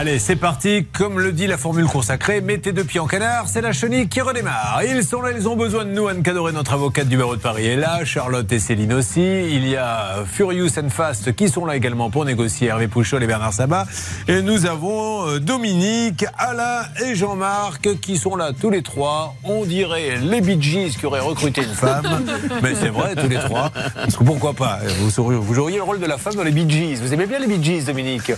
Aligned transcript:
Allez, 0.00 0.18
c'est 0.18 0.36
parti. 0.36 0.86
Comme 0.96 1.20
le 1.20 1.30
dit 1.30 1.46
la 1.46 1.58
formule 1.58 1.84
consacrée, 1.84 2.40
mettez 2.40 2.72
deux 2.72 2.84
pieds 2.84 3.00
en 3.00 3.06
canard, 3.06 3.48
c'est 3.48 3.60
la 3.60 3.74
chenille 3.74 4.08
qui 4.08 4.22
redémarre. 4.22 4.80
Ils 4.82 5.04
sont 5.04 5.20
là, 5.20 5.28
ils 5.36 5.46
ont 5.46 5.56
besoin 5.56 5.84
de 5.84 5.90
nous. 5.90 6.08
Anne 6.08 6.22
Cadoré, 6.22 6.52
notre 6.52 6.72
avocate 6.72 7.06
du 7.06 7.18
barreau 7.18 7.36
de 7.36 7.42
Paris, 7.42 7.66
est 7.66 7.76
là. 7.76 8.02
Charlotte 8.06 8.50
et 8.50 8.58
Céline 8.58 8.94
aussi. 8.94 9.20
Il 9.20 9.68
y 9.68 9.76
a 9.76 10.24
Furious 10.24 10.70
and 10.82 10.88
Fast 10.88 11.36
qui 11.36 11.50
sont 11.50 11.66
là 11.66 11.76
également 11.76 12.08
pour 12.08 12.24
négocier. 12.24 12.68
Hervé 12.68 12.88
Pouchol 12.88 13.22
et 13.22 13.26
Bernard 13.26 13.52
Sabat. 13.52 13.84
Et 14.26 14.40
nous 14.40 14.64
avons 14.64 15.28
euh, 15.28 15.38
Dominique, 15.38 16.24
Alain 16.38 16.80
et 17.04 17.14
Jean-Marc 17.14 18.00
qui 18.00 18.16
sont 18.16 18.36
là 18.36 18.52
tous 18.58 18.70
les 18.70 18.80
trois. 18.80 19.34
On 19.44 19.66
dirait 19.66 20.16
les 20.16 20.40
Bee 20.40 20.62
Gees 20.62 20.96
qui 20.98 21.04
auraient 21.04 21.20
recruté 21.20 21.60
une 21.62 21.74
femme. 21.74 22.24
Mais 22.62 22.74
c'est 22.74 22.88
vrai, 22.88 23.16
tous 23.16 23.28
les 23.28 23.36
trois. 23.36 23.68
Parce 23.68 24.16
que 24.16 24.24
pourquoi 24.24 24.54
pas? 24.54 24.78
Vous, 25.00 25.20
auriez, 25.20 25.38
vous 25.38 25.52
joueriez 25.52 25.76
le 25.76 25.82
rôle 25.82 26.00
de 26.00 26.06
la 26.06 26.16
femme 26.16 26.36
dans 26.36 26.42
les 26.42 26.52
Bee 26.52 26.70
Gees. 26.70 27.02
Vous 27.02 27.12
aimez 27.12 27.26
bien 27.26 27.38
les 27.38 27.46
Bee 27.46 27.62
Gees, 27.62 27.84
Dominique? 27.84 28.32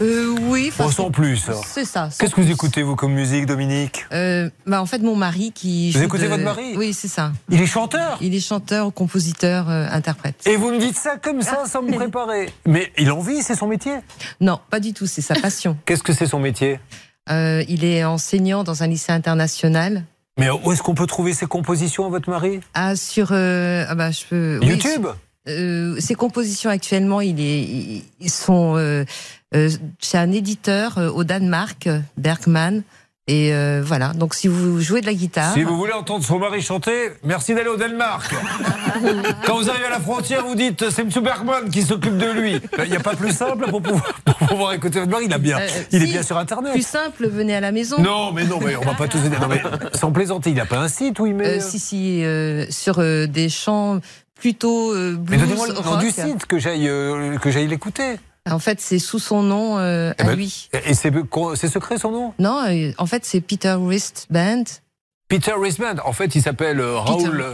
Euh, 0.00 0.34
oui. 0.42 0.72
On 0.78 0.90
sent 0.90 1.10
plus. 1.12 1.50
C'est 1.66 1.84
ça. 1.84 2.08
Qu'est-ce 2.18 2.34
que 2.34 2.40
vous 2.40 2.50
écoutez, 2.50 2.82
vous, 2.82 2.96
comme 2.96 3.12
musique, 3.12 3.46
Dominique? 3.46 4.06
Euh, 4.12 4.48
bah, 4.66 4.80
En 4.82 4.86
fait, 4.86 4.98
mon 4.98 5.16
mari 5.16 5.52
qui. 5.52 5.92
Vous 5.92 6.02
écoutez 6.02 6.26
votre 6.26 6.42
mari? 6.42 6.74
Oui, 6.76 6.92
c'est 6.92 7.08
ça. 7.08 7.32
Il 7.50 7.60
est 7.60 7.66
chanteur? 7.66 8.18
Il 8.20 8.34
est 8.34 8.40
chanteur, 8.40 8.92
compositeur, 8.92 9.68
euh, 9.70 9.86
interprète. 9.90 10.36
Et 10.46 10.56
vous 10.56 10.70
me 10.72 10.78
dites 10.78 10.96
ça 10.96 11.16
comme 11.16 11.42
ça, 11.42 11.64
sans 11.66 11.82
me 11.82 11.92
préparer 11.92 12.50
Mais 12.66 12.92
il 12.98 13.10
en 13.10 13.20
vit, 13.20 13.42
c'est 13.42 13.54
son 13.56 13.66
métier? 13.66 13.92
Non, 14.40 14.58
pas 14.70 14.80
du 14.80 14.92
tout, 14.92 15.06
c'est 15.06 15.22
sa 15.22 15.34
passion. 15.34 15.76
Qu'est-ce 15.86 16.02
que 16.02 16.12
c'est 16.12 16.26
son 16.26 16.40
métier? 16.40 16.80
Euh, 17.30 17.62
Il 17.68 17.84
est 17.84 18.04
enseignant 18.04 18.64
dans 18.64 18.82
un 18.82 18.86
lycée 18.88 19.12
international. 19.12 20.04
Mais 20.38 20.48
où 20.50 20.72
est-ce 20.72 20.82
qu'on 20.82 20.94
peut 20.94 21.06
trouver 21.06 21.34
ses 21.34 21.46
compositions 21.46 22.06
à 22.06 22.08
votre 22.08 22.30
mari? 22.30 22.60
Ah, 22.74 22.96
sur. 22.96 23.28
Euh, 23.32 23.84
ah 23.88 23.94
bah, 23.94 24.10
je 24.10 24.24
peux, 24.28 24.60
YouTube? 24.62 25.06
euh, 25.46 25.96
Ses 26.00 26.14
compositions 26.14 26.70
actuellement, 26.70 27.20
il 27.20 27.38
est, 27.38 28.02
ils 28.18 28.30
sont 28.30 28.74
c'est 29.98 30.18
un 30.18 30.32
éditeur 30.32 30.98
euh, 30.98 31.10
au 31.10 31.24
Danemark, 31.24 31.88
Bergman. 32.16 32.82
Et 33.28 33.54
euh, 33.54 33.82
voilà, 33.84 34.14
donc 34.14 34.34
si 34.34 34.48
vous 34.48 34.80
jouez 34.80 35.00
de 35.00 35.06
la 35.06 35.14
guitare. 35.14 35.54
Si 35.54 35.62
vous 35.62 35.76
voulez 35.76 35.92
entendre 35.92 36.24
son 36.24 36.40
mari 36.40 36.60
chanter, 36.60 37.10
merci 37.22 37.54
d'aller 37.54 37.68
au 37.68 37.76
Danemark. 37.76 38.34
Quand 39.46 39.58
vous 39.58 39.70
arrivez 39.70 39.86
à 39.86 39.90
la 39.90 40.00
frontière, 40.00 40.44
vous 40.44 40.56
dites 40.56 40.90
c'est 40.90 41.02
M. 41.02 41.08
Bergman 41.22 41.70
qui 41.70 41.82
s'occupe 41.82 42.16
de 42.18 42.26
lui. 42.32 42.60
Il 42.78 42.90
n'y 42.90 42.96
a 42.96 43.00
pas 43.00 43.14
plus 43.14 43.30
simple 43.30 43.66
pour 43.70 43.80
pouvoir, 43.80 44.72
écouter 44.72 44.98
votre 44.98 45.12
mari. 45.12 45.26
Il, 45.26 45.32
a 45.32 45.38
bien, 45.38 45.58
il 45.92 46.02
est 46.02 46.06
bien 46.06 46.24
sur 46.24 46.36
Internet. 46.36 46.72
Plus 46.72 46.84
simple, 46.84 47.28
venez 47.28 47.54
à 47.54 47.60
la 47.60 47.70
maison. 47.70 48.02
Non, 48.02 48.32
mais 48.32 48.44
non, 48.44 48.58
mais 48.60 48.74
on 48.74 48.82
va 48.82 48.94
pas 48.94 49.06
tous. 49.06 49.18
Non, 49.18 49.46
mais 49.48 49.62
sans 49.94 50.10
plaisanter, 50.10 50.50
il 50.50 50.56
n'a 50.56 50.66
pas 50.66 50.78
un 50.78 50.88
site 50.88 51.20
où 51.20 51.26
il 51.26 51.34
met. 51.34 51.60
si, 51.60 51.78
si, 51.78 52.24
sur 52.70 52.98
des 52.98 53.48
chants 53.48 54.00
plutôt. 54.34 54.94
blues, 54.94 55.20
mais 55.30 55.36
donnez-moi 55.36 55.68
le 55.68 55.74
nom 55.74 55.96
du 55.98 56.10
site 56.10 56.46
que 56.46 56.58
j'aille 56.58 56.90
que 57.40 57.50
j'aille 57.52 57.68
l'écouter. 57.68 58.18
En 58.50 58.58
fait, 58.58 58.80
c'est 58.80 58.98
sous 58.98 59.20
son 59.20 59.42
nom 59.42 59.78
euh, 59.78 60.10
à 60.10 60.14
eh 60.18 60.24
ben, 60.24 60.34
lui. 60.34 60.68
Et 60.84 60.94
c'est 60.94 61.68
secret 61.68 61.98
son 61.98 62.10
nom? 62.10 62.34
Non, 62.38 62.64
euh, 62.66 62.90
en 62.98 63.06
fait, 63.06 63.24
c'est 63.24 63.40
Peter 63.40 63.76
Wristband. 63.78 64.64
Peter 65.28 65.52
Wristband. 65.56 65.96
En 66.04 66.12
fait, 66.12 66.34
il 66.34 66.42
s'appelle 66.42 66.80
euh, 66.80 66.98
Raoul. 66.98 67.44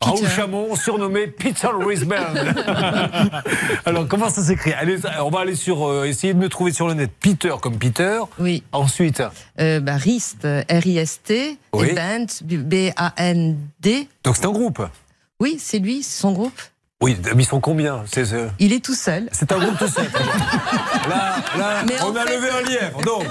Raoul 0.00 0.28
Chamon, 0.28 0.74
surnommé 0.74 1.28
Peter 1.28 1.68
Wristband. 1.72 2.16
Alors, 3.86 4.08
comment 4.08 4.30
ça 4.30 4.42
s'écrit? 4.42 4.72
On 5.20 5.30
va 5.30 5.40
aller 5.40 5.54
sur. 5.54 6.04
essayer 6.04 6.34
de 6.34 6.40
me 6.40 6.48
trouver 6.48 6.72
sur 6.72 6.88
le 6.88 6.94
net. 6.94 7.12
Peter 7.20 7.54
comme 7.62 7.78
Peter. 7.78 8.18
Oui. 8.40 8.64
Ensuite. 8.72 9.22
Bah, 9.56 9.96
Rist, 9.96 10.44
R-I-S-T. 10.44 11.56
Oui. 11.72 11.86
Et 11.88 11.92
Band, 11.92 12.26
B-A-N-D. 12.42 14.08
Donc, 14.24 14.36
c'est 14.36 14.46
un 14.46 14.52
groupe? 14.52 14.82
Oui, 15.38 15.56
c'est 15.60 15.78
lui, 15.78 16.02
c'est 16.02 16.20
son 16.20 16.32
groupe. 16.32 16.60
Oui, 17.02 17.16
ils 17.36 17.44
sont 17.44 17.58
combien 17.58 18.04
Il 18.60 18.72
est 18.72 18.84
tout 18.84 18.94
seul. 18.94 19.28
C'est 19.32 19.50
un 19.50 19.58
groupe 19.58 19.76
tout 19.76 19.88
seul. 19.88 20.04
Là, 21.08 21.34
là 21.58 21.82
on 22.06 22.14
a 22.14 22.24
levé 22.24 22.48
un 22.48 22.62
lièvre. 22.62 23.00
Donc, 23.02 23.24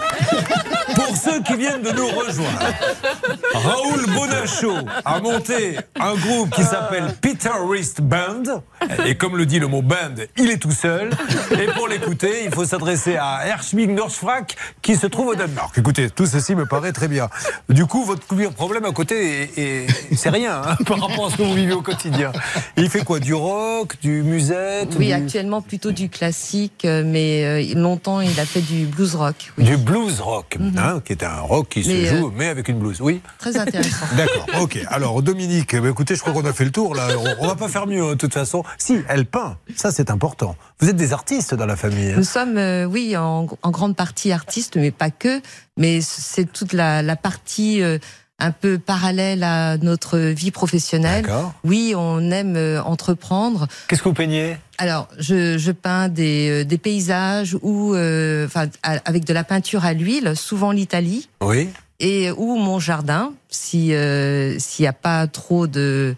pour 0.94 1.16
ceux 1.16 1.42
qui 1.42 1.56
viennent 1.56 1.82
de 1.82 1.92
nous 1.92 2.08
rejoindre, 2.08 2.60
Raoul 3.54 4.06
Bonachot 4.14 4.76
a 5.06 5.22
monté 5.22 5.78
un 5.98 6.16
groupe 6.16 6.50
qui 6.50 6.64
s'appelle 6.64 7.16
Peter 7.22 7.52
Wrist 7.64 8.02
Band. 8.02 8.62
Et 9.06 9.16
comme 9.16 9.38
le 9.38 9.46
dit 9.46 9.60
le 9.60 9.68
mot 9.68 9.82
band, 9.82 10.16
il 10.38 10.52
est 10.52 10.58
tout 10.58 10.72
seul. 10.72 11.12
Et 11.52 11.68
pour 11.68 11.88
l'écouter, 11.88 12.44
il 12.44 12.54
faut 12.54 12.66
s'adresser 12.66 13.16
à 13.16 13.48
Erschmig 13.48 13.90
Norsfrak 13.90 14.58
qui 14.82 14.98
se 14.98 15.08
trouve 15.08 15.28
au 15.28 15.36
Danemark. 15.36 15.78
Écoutez, 15.78 16.10
tout 16.10 16.26
ceci 16.26 16.56
me 16.56 16.66
paraît 16.66 16.92
très 16.92 17.08
bien. 17.08 17.30
Du 17.70 17.86
coup, 17.86 18.04
votre 18.04 18.26
problème 18.52 18.84
à 18.84 18.92
côté, 18.92 19.50
c'est 20.14 20.30
rien 20.30 20.62
hein, 20.62 20.76
par 20.86 21.00
rapport 21.00 21.28
à 21.28 21.30
ce 21.30 21.38
que 21.38 21.44
vous 21.44 21.54
vivez 21.54 21.74
au 21.74 21.82
quotidien. 21.82 22.34
il 22.76 22.90
fait 22.90 23.06
quoi 23.06 23.20
Du 23.20 23.34
rock 23.34 23.61
du 24.02 24.24
musette 24.24 24.96
Oui, 24.98 25.12
actuellement 25.14 25.62
plutôt 25.62 25.92
du 25.92 26.10
classique, 26.10 26.86
euh, 26.86 27.04
mais 27.06 27.74
euh, 27.74 27.80
longtemps 27.80 28.22
il 28.22 28.40
a 28.40 28.46
fait 28.46 28.62
du 28.62 28.86
blues 28.86 29.16
rock. 29.16 29.52
Du 29.58 29.78
blues 29.78 30.20
rock, 30.20 30.58
mhm. 30.60 30.78
hein, 30.78 31.02
qui 31.04 31.14
est 31.14 31.24
un 31.24 31.40
rock 31.40 31.70
qui 31.70 31.84
se 31.84 32.06
joue, 32.06 32.28
euh, 32.28 32.32
mais 32.36 32.48
avec 32.48 32.68
une 32.68 32.80
blues, 32.80 33.02
oui. 33.02 33.22
Très 33.40 33.58
intéressant. 33.58 34.06
D'accord, 34.18 34.46
ok. 34.62 34.80
Alors 34.88 35.22
Dominique, 35.22 35.76
bah, 35.76 35.90
écoutez, 35.90 36.16
je 36.16 36.22
crois 36.22 36.34
qu'on 36.34 36.46
a 36.46 36.54
fait 36.54 36.66
le 36.66 36.72
tour 36.72 36.96
là. 36.96 37.08
On, 37.40 37.48
va 37.48 37.56
pas 37.56 37.68
faire 37.68 37.88
mieux 37.88 38.04
hein, 38.04 38.12
de 38.12 38.16
toute 38.16 38.34
façon. 38.34 38.64
Si, 38.78 39.00
elle 39.08 39.26
peint, 39.26 39.58
ça 39.76 39.92
c'est 39.92 40.10
important. 40.10 40.56
Vous 40.80 40.90
êtes 40.90 40.96
des 40.96 41.14
artistes 41.14 41.54
dans 41.54 41.66
la 41.66 41.76
famille. 41.76 42.12
Hein. 42.12 42.18
Nous 42.18 42.24
sommes, 42.24 42.60
oui, 42.90 43.16
en, 43.18 43.48
grande 43.66 43.96
partie 43.96 44.32
artistes, 44.32 44.78
mais 44.78 44.92
pas 44.92 45.10
que. 45.10 45.42
Mais 45.78 46.02
c'est 46.02 46.52
toute 46.52 46.74
la, 46.74 47.16
partie 47.16 47.82
un 48.42 48.52
peu 48.52 48.78
parallèle 48.80 49.44
à 49.44 49.78
notre 49.78 50.18
vie 50.18 50.52
professionnelle. 50.52 51.26
Oui, 51.64 51.94
on 51.96 52.32
aime 52.32 52.56
euh, 52.56 52.82
entreprendre. 52.82 53.68
Qu'est-ce 53.88 54.02
que 54.02 54.10
vous 54.10 54.16
peignez? 54.16 54.58
Alors, 54.78 55.08
je, 55.20 55.72
peins 55.72 56.10
des, 56.10 56.66
euh, 56.66 56.78
paysages 56.78 57.56
ou 57.62 57.94
euh, 57.94 58.48
avec 58.84 59.26
de 59.26 59.34
la 59.34 59.44
peinture 59.44 59.86
à 59.86 59.94
l'huile, 59.94 60.34
souvent 60.36 60.72
l'Italie. 60.72 61.30
Oui. 61.42 61.70
Et 62.00 62.32
ou 62.32 62.56
mon 62.58 62.80
jardin, 62.80 63.32
si 63.50 63.94
s'il 64.58 64.84
n'y 64.84 64.88
a 64.88 64.94
pas 64.94 65.28
trop 65.28 65.68
de 65.68 66.16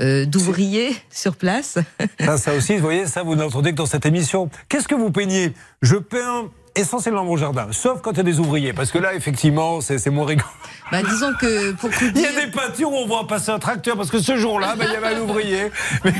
d'ouvriers 0.00 0.94
sur 1.10 1.36
place. 1.36 1.78
Ça, 2.20 2.38
ça 2.38 2.54
aussi, 2.54 2.74
vous 2.76 2.82
voyez, 2.82 3.06
ça 3.06 3.22
vous 3.22 3.34
n'entendez 3.34 3.72
que 3.72 3.76
dans 3.76 3.86
cette 3.86 4.06
émission. 4.06 4.48
Qu'est-ce 4.70 4.88
que 4.88 4.94
vous 4.94 5.10
peignez? 5.10 5.52
Je 5.82 5.96
peins 5.96 6.50
essentiellement 6.76 7.24
mon 7.24 7.36
jardin, 7.36 7.68
sauf 7.70 8.00
quand 8.02 8.12
il 8.12 8.16
y 8.18 8.20
a 8.20 8.24
des 8.24 8.38
ouvriers, 8.38 8.72
parce 8.72 8.90
que 8.90 8.98
là, 8.98 9.14
effectivement, 9.14 9.80
c'est 9.80 10.10
moins 10.10 10.26
rigolo. 10.26 10.48
Bah, 10.92 11.02
disons 11.02 11.32
que 11.40 11.72
pour 11.72 11.90
Il 12.00 12.20
y 12.20 12.26
a 12.26 12.32
des 12.32 12.50
peintures 12.50 12.92
où 12.92 12.96
on 12.96 13.06
voit 13.06 13.26
passer 13.26 13.50
un 13.50 13.58
tracteur, 13.58 13.96
parce 13.96 14.10
que 14.10 14.20
ce 14.20 14.36
jour-là, 14.36 14.76
bah, 14.76 14.84
il 14.86 14.92
y 14.92 14.96
avait 14.96 15.16
un 15.16 15.20
ouvrier. 15.20 15.70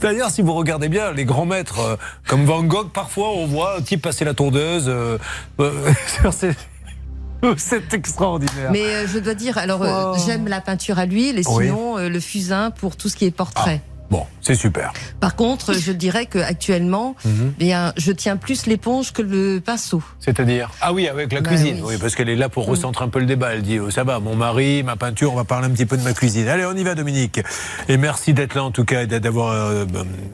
D'ailleurs, 0.00 0.30
si 0.30 0.42
vous 0.42 0.54
regardez 0.54 0.88
bien, 0.88 1.12
les 1.12 1.24
grands 1.24 1.46
maîtres, 1.46 1.80
euh, 1.80 1.96
comme 2.26 2.44
Van 2.44 2.62
Gogh, 2.62 2.90
parfois, 2.90 3.30
on 3.30 3.46
voit 3.46 3.78
un 3.78 3.82
type 3.82 4.02
passer 4.02 4.24
la 4.24 4.34
tondeuse. 4.34 4.84
Euh, 4.88 5.18
euh, 5.60 5.92
c'est 7.56 7.92
extraordinaire. 7.92 8.70
Mais 8.72 9.06
je 9.06 9.18
dois 9.18 9.34
dire, 9.34 9.58
alors 9.58 10.16
j'aime 10.18 10.48
la 10.48 10.60
peinture 10.60 10.98
à 10.98 11.06
l'huile 11.06 11.38
et 11.38 11.42
sinon 11.42 11.96
le 11.98 12.20
fusain 12.20 12.70
pour 12.70 12.96
tout 12.96 13.08
ce 13.08 13.16
qui 13.16 13.26
est 13.26 13.30
portrait. 13.30 13.82
Ah. 13.84 14.06
Bon, 14.10 14.26
c'est 14.44 14.54
super. 14.54 14.92
Par 15.20 15.36
contre, 15.36 15.72
je 15.72 15.90
dirais 15.90 16.26
qu'actuellement, 16.26 17.16
mhm. 17.24 17.54
bien, 17.58 17.94
je 17.96 18.12
tiens 18.12 18.36
plus 18.36 18.66
l'éponge 18.66 19.12
que 19.12 19.22
le 19.22 19.60
pinceau. 19.64 20.02
C'est-à-dire 20.20 20.70
Ah 20.82 20.92
oui, 20.92 21.08
avec 21.08 21.32
la 21.32 21.40
bah 21.40 21.48
cuisine. 21.48 21.80
Oui. 21.82 21.94
parce 21.98 22.14
qu'elle 22.14 22.28
est 22.28 22.36
là 22.36 22.50
pour 22.50 22.66
recentrer 22.66 23.04
un 23.04 23.08
peu 23.08 23.20
le 23.20 23.26
débat. 23.26 23.54
Elle 23.54 23.62
dit 23.62 23.80
oh, 23.80 23.90
ça 23.90 24.04
va, 24.04 24.20
mon 24.20 24.36
mari, 24.36 24.82
ma 24.82 24.96
peinture, 24.96 25.32
on 25.32 25.36
va 25.36 25.44
parler 25.44 25.66
un 25.66 25.70
petit 25.70 25.86
peu 25.86 25.96
de 25.96 26.02
ma 26.02 26.12
cuisine. 26.12 26.46
Allez, 26.48 26.66
on 26.66 26.74
y 26.74 26.84
va, 26.84 26.94
Dominique. 26.94 27.40
Et 27.88 27.96
merci 27.96 28.34
d'être 28.34 28.54
là 28.54 28.64
en 28.64 28.70
tout 28.70 28.84
cas 28.84 29.04
et 29.04 29.06
d'avoir 29.06 29.52
euh, 29.52 29.86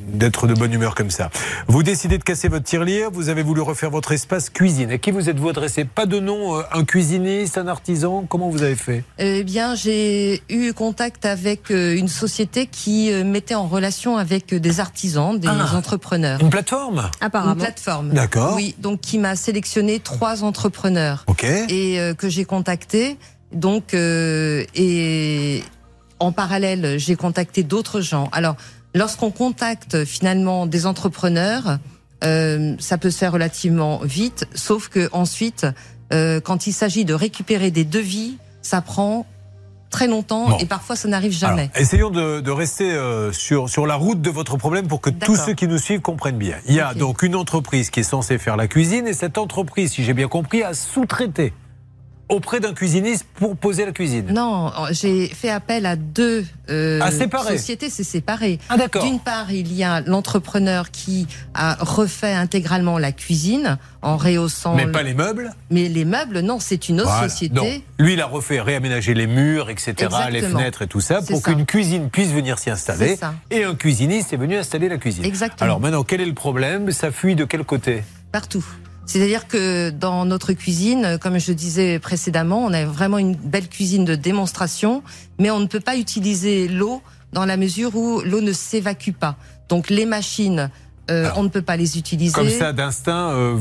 d'être 0.09 0.49
de 0.49 0.55
bonne 0.55 0.73
humeur 0.73 0.97
comme 0.97 1.11
ça. 1.11 1.31
Vous 1.69 1.85
décidez 1.85 2.19
de 2.19 2.25
casser 2.25 2.49
votre 2.49 2.65
tirelire. 2.65 3.11
Vous 3.13 3.29
avez 3.29 3.45
voulu 3.45 3.61
refaire 3.61 3.91
votre 3.91 4.11
espace 4.11 4.51
cuisine. 4.51 4.91
À 4.91 4.99
qui 4.99 5.13
vous 5.13 5.31
êtes-vous 5.31 5.51
adressé? 5.51 5.85
Pas 5.85 6.07
de 6.07 6.19
nom, 6.19 6.59
euh, 6.59 6.63
un 6.73 6.85
cuisiniste, 6.85 7.59
un 7.59 7.69
artisan? 7.69 8.25
Comment 8.29 8.49
vous 8.49 8.65
avez 8.65 8.77
fait? 8.77 9.05
Eh 9.19 9.45
bien, 9.45 9.77
j'ai 9.77 10.43
eu 10.49 10.73
contact 10.73 11.27
avec 11.27 11.71
euh, 11.71 11.97
une 11.97 12.09
société 12.09 12.67
qui 12.67 13.13
mettait 13.25 13.55
en 13.55 13.69
relation 13.69 14.00
avec 14.09 14.55
des 14.55 14.81
artisans, 14.81 15.39
des 15.39 15.49
ah. 15.49 15.77
entrepreneurs. 15.77 16.41
Une 16.41 16.51
plateforme 16.51 17.11
Apparemment. 17.21 17.55
Une 17.55 17.61
plateforme. 17.61 18.11
D'accord. 18.11 18.55
Oui, 18.57 18.75
donc 18.79 19.01
qui 19.01 19.19
m'a 19.19 19.37
sélectionné 19.37 20.01
trois 20.01 20.45
entrepreneurs. 20.45 21.25
Ok. 21.27 21.45
Et 21.45 22.01
euh, 22.01 22.15
que 22.15 22.29
j'ai 22.29 22.45
contacté. 22.45 23.19
Donc, 23.53 23.95
euh, 23.95 24.65
et 24.75 25.63
en 26.19 26.33
parallèle, 26.33 26.99
j'ai 26.99 27.17
contacté 27.17 27.63
d'autres 27.63 28.01
gens. 28.01 28.29
Alors, 28.33 28.57
lorsqu'on 28.95 29.31
contacte 29.31 30.05
finalement 30.05 30.67
des 30.67 30.87
entrepreneurs, 30.87 31.79
euh, 32.25 32.75
ça 32.79 32.99
peut 32.99 33.11
se 33.11 33.19
faire 33.19 33.33
relativement 33.33 34.01
vite, 34.05 34.47
sauf 34.55 34.89
que 34.89 35.09
ensuite, 35.13 35.67
quand 36.13 36.67
il 36.67 36.73
s'agit 36.73 37.05
de 37.05 37.15
récupérer 37.15 37.71
des 37.71 37.85
devis, 37.85 38.37
ça 38.63 38.81
prend 38.81 39.27
très 39.91 40.07
longtemps 40.07 40.59
et 40.59 40.67
parfois 40.67 40.97
ça 40.97 41.09
n'arrive 41.09 41.33
jamais. 41.33 41.71
essayons 41.75 42.11
de, 42.11 42.51
rester 42.51 42.91
euh, 42.91 43.33
sur, 43.33 43.69
sur 43.69 43.87
la 43.87 43.97
route 43.97 44.23
de 44.23 44.31
votre 44.31 44.57
problème 44.57 44.89
pour 44.89 45.01
que 45.01 45.11
tous 45.11 45.37
ceux 45.37 45.55
qui 45.55 45.67
nous 45.69 45.79
suivent 45.79 46.01
comprennent 46.01 46.39
bien. 46.39 46.57
Il 46.67 46.75
y 46.75 46.81
a 46.81 46.95
donc 46.95 47.23
une 47.23 47.35
entreprise 47.35 47.91
qui 47.91 48.01
est 48.01 48.05
censée 48.05 48.39
faire 48.39 48.57
la 48.57 48.69
cuisine 48.69 49.07
et 49.07 49.15
cette 49.15 49.39
entreprise, 49.39 49.93
si 49.93 50.05
j'ai 50.05 50.15
bien 50.15 50.29
compris, 50.29 50.63
a 50.63 50.75
sous-traité 50.75 51.53
auprès 52.31 52.61
d'un 52.61 52.73
cuisiniste 52.73 53.27
pour 53.35 53.57
poser 53.57 53.85
la 53.85 53.93
cuisine. 53.93 54.33
Non, 54.33 54.73
j'ai 54.93 55.27
fait 55.27 55.51
appel 55.51 55.85
à 55.85 55.97
deux 55.97 56.47
euh, 56.71 57.01
ah, 57.03 57.11
sociétés, 57.43 57.91
c'est 57.91 58.05
séparé. 58.05 58.59
Ah, 58.69 58.77
d'accord. 58.77 59.05
D'une 59.05 59.19
part, 59.19 59.51
il 59.53 59.73
y 59.75 59.85
a 59.85 60.01
l'entrepreneur 60.01 60.91
qui 60.91 61.27
a 61.55 61.77
refait 61.81 62.33
intégralement 62.33 62.99
la 62.99 63.13
cuisine 63.13 63.79
en 64.03 64.17
rehaussant. 64.17 64.75
Mais 64.75 64.87
pas 64.87 65.03
les 65.03 65.15
meubles 65.15 65.53
Mais 65.71 65.89
les 65.89 66.05
meubles, 66.05 66.41
non, 66.41 66.59
c'est 66.61 66.89
une 66.89 67.01
autre 67.01 67.23
société. 67.23 67.85
Lui, 67.99 68.15
il 68.15 68.21
a 68.21 68.27
refait 68.27 68.61
réaménager 68.61 69.15
les 69.15 69.27
murs, 69.27 69.69
etc., 69.69 70.09
les 70.31 70.43
fenêtres 70.43 70.83
et 70.83 70.87
tout 70.87 71.01
ça, 71.01 71.21
pour 71.23 71.43
qu'une 71.43 71.67
cuisine 71.67 72.09
puisse 72.09 72.31
venir 72.31 72.59
s'y 72.59 72.71
installer. 72.71 73.19
Et 73.51 73.65
un 73.65 73.75
cuisiniste 73.75 74.33
est 74.33 74.37
venu 74.37 74.57
installer 74.57 74.89
la 74.89 74.99
cuisine. 74.99 75.25
Exactement. 75.25 75.65
Alors 75.65 75.81
maintenant, 75.81 76.05
quel 76.05 76.21
est 76.21 76.27
le 76.27 76.35
problème? 76.35 76.91
Ça 76.93 77.11
fuit 77.11 77.35
de 77.35 77.45
quel 77.45 77.65
côté? 77.65 78.03
Partout. 78.33 78.65
C'est-à-dire 79.07 79.49
que 79.49 79.91
dans 79.91 80.25
notre 80.25 80.53
cuisine, 80.53 81.19
comme 81.21 81.39
je 81.39 81.53
disais 81.53 81.99
précédemment, 81.99 82.65
on 82.65 82.73
a 82.73 82.85
vraiment 82.85 83.19
une 83.19 83.35
belle 83.35 83.69
cuisine 83.69 84.05
de 84.05 84.15
démonstration, 84.15 85.03
mais 85.39 85.51
on 85.51 85.59
ne 85.59 85.67
peut 85.67 85.81
pas 85.81 85.97
utiliser 85.97 86.69
l'eau 86.69 87.03
dans 87.33 87.45
la 87.45 87.57
mesure 87.57 87.97
où 87.97 88.21
l'eau 88.21 88.41
ne 88.41 88.53
s'évacue 88.53 89.13
pas. 89.13 89.37
Donc 89.69 89.91
les 89.91 90.07
machines, 90.07 90.71
euh, 91.11 91.29
on 91.37 91.43
ne 91.43 91.49
peut 91.49 91.63
pas 91.63 91.77
les 91.77 91.99
utiliser. 91.99 92.35
Comme 92.35 92.51
ça, 92.51 92.73
d'instinct, 92.73 93.31
euh, 93.31 93.57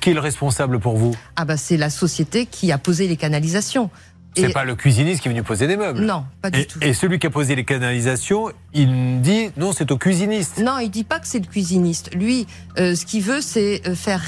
qui 0.00 0.10
est 0.10 0.14
le 0.14 0.20
responsable 0.20 0.80
pour 0.80 0.96
vous? 0.96 1.14
Ah 1.36 1.44
bah 1.44 1.56
c'est 1.56 1.76
la 1.76 1.90
société 1.90 2.46
qui 2.46 2.72
a 2.72 2.78
posé 2.78 3.06
les 3.06 3.16
canalisations. 3.16 3.90
C'est 4.36 4.52
pas 4.52 4.64
le 4.64 4.74
cuisiniste 4.74 5.20
qui 5.20 5.28
est 5.28 5.30
venu 5.30 5.42
poser 5.42 5.66
des 5.66 5.76
meubles. 5.76 6.00
Non, 6.04 6.24
pas 6.42 6.50
du 6.50 6.66
tout. 6.66 6.78
Et 6.82 6.92
celui 6.94 7.18
qui 7.18 7.26
a 7.26 7.30
posé 7.30 7.54
les 7.54 7.64
canalisations, 7.64 8.50
il 8.72 9.20
dit 9.20 9.50
non, 9.56 9.72
c'est 9.72 9.90
au 9.90 9.98
cuisiniste. 9.98 10.58
Non, 10.58 10.78
il 10.78 10.90
dit 10.90 11.04
pas 11.04 11.18
que 11.18 11.26
c'est 11.26 11.38
le 11.38 11.46
cuisiniste. 11.46 12.14
Lui, 12.14 12.46
euh, 12.78 12.94
ce 12.94 13.06
qu'il 13.06 13.22
veut, 13.22 13.40
c'est 13.40 13.82
euh, 13.86 13.94
faire 13.94 14.20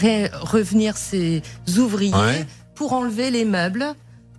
revenir 0.42 0.96
ses 0.96 1.42
ouvriers 1.78 2.46
pour 2.74 2.92
enlever 2.92 3.30
les 3.30 3.44
meubles 3.44 3.94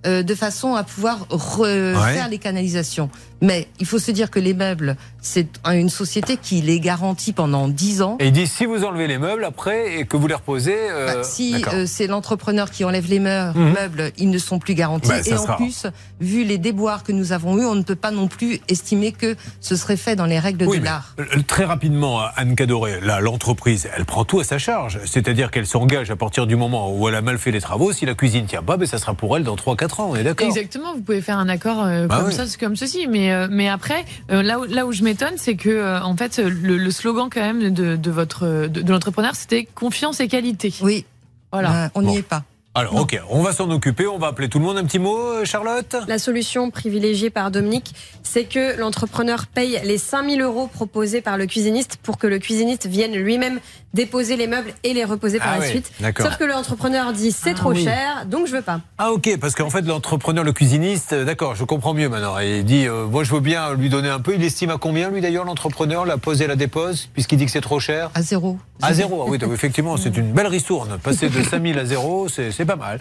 euh, 0.05 0.23
de 0.23 0.35
façon 0.35 0.75
à 0.75 0.83
pouvoir 0.83 1.25
refaire 1.29 2.29
les 2.29 2.37
canalisations. 2.37 3.09
Mais 3.41 3.67
il 3.79 3.85
faut 3.85 3.99
se 3.99 4.11
dire 4.11 4.31
que 4.31 4.39
les 4.39 4.53
meubles, 4.53 4.95
c'est 5.21 5.47
une 5.65 5.89
société 5.89 6.37
qui 6.37 6.61
les 6.61 6.79
garantit 6.79 7.33
pendant 7.33 7.67
10 7.67 8.01
ans. 8.01 8.17
Et 8.19 8.27
il 8.27 8.31
dit 8.31 8.47
si 8.47 8.65
vous 8.65 8.83
enlevez 8.83 9.07
les 9.07 9.17
meubles 9.17 9.43
après 9.43 9.99
et 9.99 10.05
que 10.05 10.17
vous 10.17 10.27
les 10.27 10.35
reposez. 10.35 10.75
Euh, 10.77 11.15
bah, 11.15 11.23
si 11.23 11.63
euh, 11.73 11.85
c'est 11.85 12.07
l'entrepreneur 12.07 12.71
qui 12.71 12.83
enlève 12.83 13.07
les 13.09 13.19
mhm. 13.19 13.53
meubles, 13.55 14.11
ils 14.17 14.29
ne 14.29 14.37
sont 14.37 14.59
plus 14.59 14.73
garantis. 14.73 15.09
Bah, 15.09 15.21
et 15.25 15.33
en 15.33 15.55
plus, 15.55 15.87
vu 16.19 16.43
les 16.43 16.57
déboires 16.57 17.03
que 17.03 17.11
nous 17.11 17.31
avons 17.31 17.57
eus, 17.57 17.65
on 17.65 17.75
ne 17.75 17.83
peut 17.83 17.95
pas 17.95 18.11
non 18.11 18.27
plus 18.27 18.59
estimer 18.69 19.11
que 19.11 19.35
ce 19.61 19.75
serait 19.75 19.97
fait 19.97 20.15
dans 20.15 20.25
les 20.25 20.39
règles 20.39 20.65
de 20.65 20.83
l'art. 20.83 21.15
Très 21.47 21.65
rapidement, 21.65 22.21
Anne 22.35 22.55
Cadoré, 22.55 22.99
l'entreprise, 23.21 23.87
elle 23.95 24.05
prend 24.05 24.25
tout 24.25 24.39
à 24.39 24.43
sa 24.43 24.57
charge. 24.57 24.99
C'est-à-dire 25.05 25.51
qu'elle 25.51 25.67
s'engage 25.67 26.11
à 26.11 26.15
partir 26.15 26.47
du 26.47 26.55
moment 26.55 26.91
où 26.95 27.07
elle 27.07 27.15
a 27.15 27.21
mal 27.21 27.37
fait 27.37 27.51
les 27.51 27.61
travaux. 27.61 27.91
Si 27.91 28.05
la 28.05 28.15
cuisine 28.15 28.45
tient 28.45 28.63
pas, 28.63 28.77
ben, 28.77 28.85
ça 28.85 28.97
sera 28.97 29.13
pour 29.13 29.35
elle 29.37 29.43
dans 29.43 29.55
3-4 29.55 30.01
ans. 30.01 30.09
On 30.11 30.15
est 30.15 30.23
d'accord 30.23 30.47
Exactement, 30.47 30.93
vous 30.93 31.01
pouvez 31.01 31.21
faire 31.21 31.37
un 31.37 31.49
accord 31.49 31.83
euh, 31.83 32.07
bah 32.07 32.21
comme, 32.21 32.31
ça, 32.31 32.43
comme 32.59 32.75
ceci. 32.75 33.07
Mais, 33.07 33.26
mais 33.49 33.69
après, 33.69 34.05
là, 34.29 34.59
où, 34.59 34.65
là 34.65 34.85
où 34.85 34.91
je 34.91 35.03
m'étonne, 35.03 35.35
c'est 35.37 35.55
que 35.55 36.01
en 36.01 36.15
fait, 36.15 36.37
le, 36.39 36.91
slogan 36.91 37.29
quand 37.31 37.41
même 37.41 37.71
de, 37.73 38.11
votre 38.11 38.67
de, 38.67 38.91
l'entrepreneur, 38.91 39.35
c'était 39.35 39.65
confiance 39.65 40.19
et 40.19 40.27
qualité. 40.27 40.73
Oui. 40.81 41.05
Voilà. 41.51 41.91
on 41.95 42.01
n'y 42.01 42.17
est 42.17 42.21
pas. 42.21 42.43
Alors, 42.77 42.95
ok, 42.95 43.19
on 43.31 43.41
va 43.41 43.53
s'en 43.53 43.71
occuper. 43.71 44.05
On 44.05 44.19
va 44.19 44.27
appeler 44.27 44.49
tout 44.49 44.59
le 44.59 44.65
monde. 44.65 44.77
Un 44.77 44.85
petit 44.85 44.99
mot, 44.99 45.17
euh, 45.17 45.45
Charlotte? 45.45 45.95
La 46.07 46.19
solution 46.19 46.69
privilégiée 46.69 47.31
par 47.31 47.49
Dominique, 47.49 47.95
c'est 48.21 48.43
que 48.43 48.77
l'entrepreneur 48.79 49.47
paye 49.47 49.81
les 49.83 49.97
5000 49.97 50.43
euros 50.43 50.67
proposés 50.67 51.21
par 51.21 51.39
le 51.39 51.47
cuisiniste 51.47 51.97
pour 52.03 52.19
que 52.19 52.27
le 52.27 52.37
cuisiniste 52.37 52.85
vienne 52.85 53.15
lui-même 53.15 53.59
déposer 53.97 54.35
les 54.35 54.45
meubles 54.45 54.73
et 54.83 54.93
les 54.93 55.05
reposer 55.05 55.39
par 55.39 55.53
ah 55.53 55.59
la 55.59 55.65
suite. 55.65 55.91
Sauf 56.19 56.37
que 56.37 56.43
l'entrepreneur 56.43 57.13
dit 57.13 57.31
c'est 57.31 57.51
ah 57.51 57.55
trop 57.55 57.73
cher, 57.73 58.25
donc 58.27 58.45
je 58.45 58.51
veux 58.51 58.61
pas. 58.61 58.81
Ah 58.99 59.11
ok, 59.11 59.37
parce 59.39 59.55
qu'en 59.55 59.71
fait 59.71 59.81
l'entrepreneur, 59.81 60.43
le 60.43 60.51
cuisiniste, 60.51 61.13
euh, 61.13 61.25
d'accord, 61.25 61.55
je 61.55 61.63
comprends 61.63 61.95
mieux 61.95 62.07
maintenant. 62.07 62.37
Il 62.37 62.63
dit, 62.63 62.85
euh, 62.85 63.07
moi 63.07 63.23
je 63.23 63.33
veux 63.33 63.39
bien 63.39 63.73
lui 63.73 63.89
donner 63.89 64.09
un 64.09 64.19
peu. 64.19 64.35
Il 64.35 64.43
estime 64.43 64.69
à 64.69 64.77
combien 64.77 65.09
lui 65.09 65.19
d'ailleurs 65.21 65.45
l'entrepreneur, 65.45 66.05
la 66.05 66.17
pose 66.17 66.43
et 66.43 66.47
la 66.47 66.55
dépose, 66.55 67.09
puisqu'il 67.13 67.37
dit 67.37 67.45
que 67.45 67.51
c'est 67.51 67.61
trop 67.61 67.79
cher? 67.79 68.11
À 68.13 68.21
zéro. 68.21 68.59
À 68.83 68.93
zéro, 68.93 69.23
ah 69.25 69.29
oui, 69.29 69.39
effectivement, 69.51 69.97
c'est 69.97 70.15
une 70.15 70.31
belle 70.31 70.45
ristourne. 70.45 70.99
Passer 71.01 71.29
de 71.29 71.41
5000 71.41 71.79
à 71.79 71.85
zéro, 71.85 72.27
c'est 72.29 72.65
pas 72.67 72.75
mal. 72.75 72.99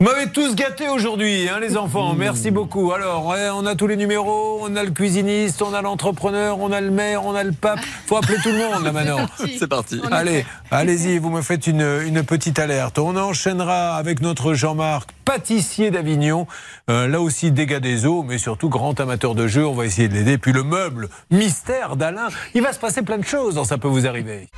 Vous 0.00 0.06
m'avez 0.06 0.30
tous 0.30 0.56
gâté 0.56 0.88
aujourd'hui, 0.88 1.48
hein, 1.48 1.60
les 1.60 1.76
enfants. 1.76 2.14
Merci 2.14 2.50
beaucoup. 2.50 2.92
Alors, 2.92 3.36
on 3.54 3.66
a 3.66 3.76
tous 3.76 3.86
les 3.86 3.96
numéros, 3.96 4.58
on 4.60 4.74
a 4.74 4.82
le 4.82 4.90
cuisiniste, 4.90 5.62
on 5.62 5.72
a 5.74 5.80
l'entrepreneur, 5.80 6.58
on 6.58 6.72
a 6.72 6.80
le 6.80 6.90
maire, 6.90 7.24
on 7.24 7.36
a 7.36 7.44
le 7.44 7.52
pape. 7.52 7.78
Faut 8.06 8.16
appeler 8.16 8.38
tout 8.42 8.50
le 8.50 8.58
monde 8.58 8.82
là 8.82 8.90
maintenant. 8.92 9.26
C'est 9.36 9.68
parti. 9.68 10.00
Allez, 10.10 10.44
allez-y, 10.72 11.18
vous 11.18 11.30
me 11.30 11.40
faites 11.40 11.68
une, 11.68 11.86
une, 12.04 12.24
petite 12.24 12.58
alerte. 12.58 12.98
On 12.98 13.16
enchaînera 13.16 13.94
avec 13.94 14.22
notre 14.22 14.54
Jean-Marc, 14.54 15.10
pâtissier 15.24 15.92
d'Avignon. 15.92 16.48
Euh, 16.90 17.06
là 17.06 17.20
aussi, 17.20 17.52
dégâts 17.52 17.78
des 17.78 18.04
eaux, 18.04 18.24
mais 18.24 18.38
surtout 18.38 18.68
grand 18.68 18.98
amateur 18.98 19.36
de 19.36 19.46
jeu. 19.46 19.64
On 19.64 19.74
va 19.74 19.86
essayer 19.86 20.08
de 20.08 20.14
l'aider. 20.14 20.36
Puis 20.36 20.52
le 20.52 20.64
meuble, 20.64 21.10
mystère 21.30 21.94
d'Alain. 21.94 22.26
Il 22.54 22.62
va 22.62 22.72
se 22.72 22.80
passer 22.80 23.02
plein 23.02 23.18
de 23.18 23.24
choses, 23.24 23.62
ça 23.62 23.78
peut 23.78 23.86
vous 23.86 24.08
arriver. 24.08 24.48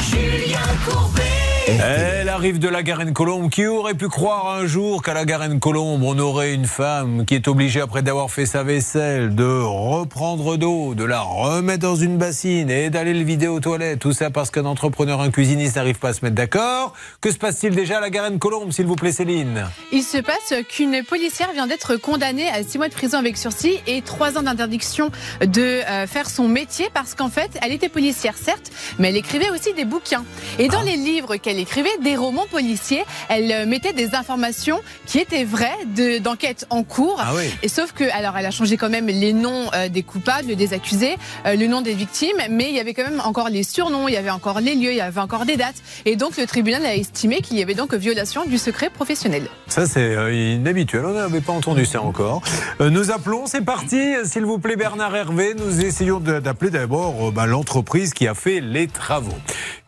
Julien 0.00 0.58
Courbet 0.84 1.47
elle 1.68 2.28
arrive 2.28 2.58
de 2.58 2.68
la 2.68 2.82
Garenne-Colombe. 2.82 3.50
Qui 3.50 3.66
aurait 3.66 3.94
pu 3.94 4.08
croire 4.08 4.54
un 4.56 4.66
jour 4.66 5.02
qu'à 5.02 5.14
la 5.14 5.24
Garenne-Colombe, 5.24 6.02
on 6.02 6.18
aurait 6.18 6.54
une 6.54 6.66
femme 6.66 7.24
qui 7.24 7.34
est 7.34 7.48
obligée, 7.48 7.80
après 7.80 8.02
d'avoir 8.02 8.30
fait 8.30 8.46
sa 8.46 8.62
vaisselle, 8.62 9.34
de 9.34 9.60
reprendre 9.62 10.56
d'eau, 10.56 10.94
de 10.94 11.04
la 11.04 11.20
remettre 11.20 11.82
dans 11.82 11.96
une 11.96 12.16
bassine 12.16 12.70
et 12.70 12.90
d'aller 12.90 13.14
le 13.14 13.24
vider 13.24 13.48
aux 13.48 13.60
toilettes? 13.60 13.98
Tout 13.98 14.12
ça 14.12 14.30
parce 14.30 14.50
qu'un 14.50 14.64
entrepreneur, 14.64 15.20
un 15.20 15.30
cuisiniste 15.30 15.76
n'arrive 15.76 15.98
pas 15.98 16.08
à 16.10 16.12
se 16.12 16.24
mettre 16.24 16.36
d'accord. 16.36 16.94
Que 17.20 17.30
se 17.30 17.38
passe-t-il 17.38 17.74
déjà 17.74 17.98
à 17.98 18.00
la 18.00 18.10
Garenne-Colombe, 18.10 18.72
s'il 18.72 18.86
vous 18.86 18.96
plaît, 18.96 19.12
Céline? 19.12 19.66
Il 19.92 20.02
se 20.02 20.18
passe 20.18 20.54
qu'une 20.68 21.02
policière 21.04 21.52
vient 21.52 21.66
d'être 21.66 21.96
condamnée 21.96 22.48
à 22.48 22.62
six 22.62 22.78
mois 22.78 22.88
de 22.88 22.94
prison 22.94 23.18
avec 23.18 23.36
sursis 23.36 23.78
et 23.86 24.02
trois 24.02 24.38
ans 24.38 24.42
d'interdiction 24.42 25.10
de 25.40 25.60
euh, 25.60 26.06
faire 26.06 26.30
son 26.30 26.48
métier 26.48 26.88
parce 26.94 27.14
qu'en 27.14 27.28
fait, 27.28 27.58
elle 27.62 27.72
était 27.72 27.88
policière, 27.88 28.34
certes, 28.36 28.70
mais 28.98 29.08
elle 29.10 29.16
écrivait 29.16 29.50
aussi 29.50 29.74
des 29.74 29.84
bouquins. 29.84 30.24
Et 30.58 30.68
dans 30.68 30.80
ah. 30.80 30.84
les 30.84 30.96
livres 30.96 31.36
qu'elle 31.36 31.57
elle 31.58 31.62
écrivait 31.62 31.98
des 32.02 32.14
romans 32.14 32.46
policiers. 32.48 33.04
Elle 33.28 33.50
euh, 33.50 33.66
mettait 33.66 33.92
des 33.92 34.14
informations 34.14 34.80
qui 35.06 35.18
étaient 35.18 35.42
vraies 35.42 35.76
d'enquête 36.22 36.66
en 36.70 36.84
cours. 36.84 37.20
Ah 37.20 37.32
Et 37.64 37.68
sauf 37.68 37.92
que, 37.92 38.04
alors, 38.16 38.36
elle 38.38 38.46
a 38.46 38.52
changé 38.52 38.76
quand 38.76 38.88
même 38.88 39.08
les 39.08 39.32
noms 39.32 39.66
euh, 39.74 39.88
des 39.88 40.04
coupables, 40.04 40.54
des 40.54 40.72
accusés, 40.72 41.16
euh, 41.46 41.56
le 41.56 41.66
nom 41.66 41.80
des 41.80 41.94
victimes, 41.94 42.36
mais 42.48 42.68
il 42.68 42.76
y 42.76 42.80
avait 42.80 42.94
quand 42.94 43.02
même 43.02 43.20
encore 43.24 43.48
les 43.48 43.64
surnoms, 43.64 44.06
il 44.06 44.14
y 44.14 44.16
avait 44.16 44.30
encore 44.30 44.60
les 44.60 44.76
lieux, 44.76 44.92
il 44.92 44.96
y 44.98 45.00
avait 45.00 45.20
encore 45.20 45.46
des 45.46 45.56
dates. 45.56 45.82
Et 46.04 46.14
donc, 46.14 46.36
le 46.36 46.46
tribunal 46.46 46.86
a 46.86 46.94
estimé 46.94 47.40
qu'il 47.40 47.58
y 47.58 47.62
avait 47.62 47.74
donc 47.74 47.92
violation 47.92 48.44
du 48.44 48.56
secret 48.56 48.88
professionnel. 48.88 49.48
Ça, 49.66 49.86
c'est 49.86 50.14
inhabituel. 50.32 51.06
On 51.06 51.12
n'avait 51.12 51.40
pas 51.40 51.52
entendu 51.52 51.86
ça 51.86 52.02
encore. 52.02 52.42
nous 52.78 53.10
appelons, 53.10 53.46
c'est 53.46 53.64
parti. 53.64 53.98
S'il 54.24 54.44
vous 54.44 54.60
plaît, 54.60 54.76
Bernard 54.76 55.16
Hervé, 55.16 55.54
nous 55.54 55.84
essayons 55.84 56.20
d'appeler 56.20 56.70
d'abord 56.70 57.32
bah, 57.32 57.46
l'entreprise 57.46 58.14
qui 58.14 58.28
a 58.28 58.34
fait 58.34 58.60
les 58.60 58.86
travaux 58.86 59.34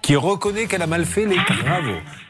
qui 0.03 0.17
reconnaît 0.17 0.67
qu'elle 0.67 0.83
a 0.83 0.87
mal 0.87 1.05
fait 1.05 1.27
les 1.27 1.37
travaux. 1.37 1.60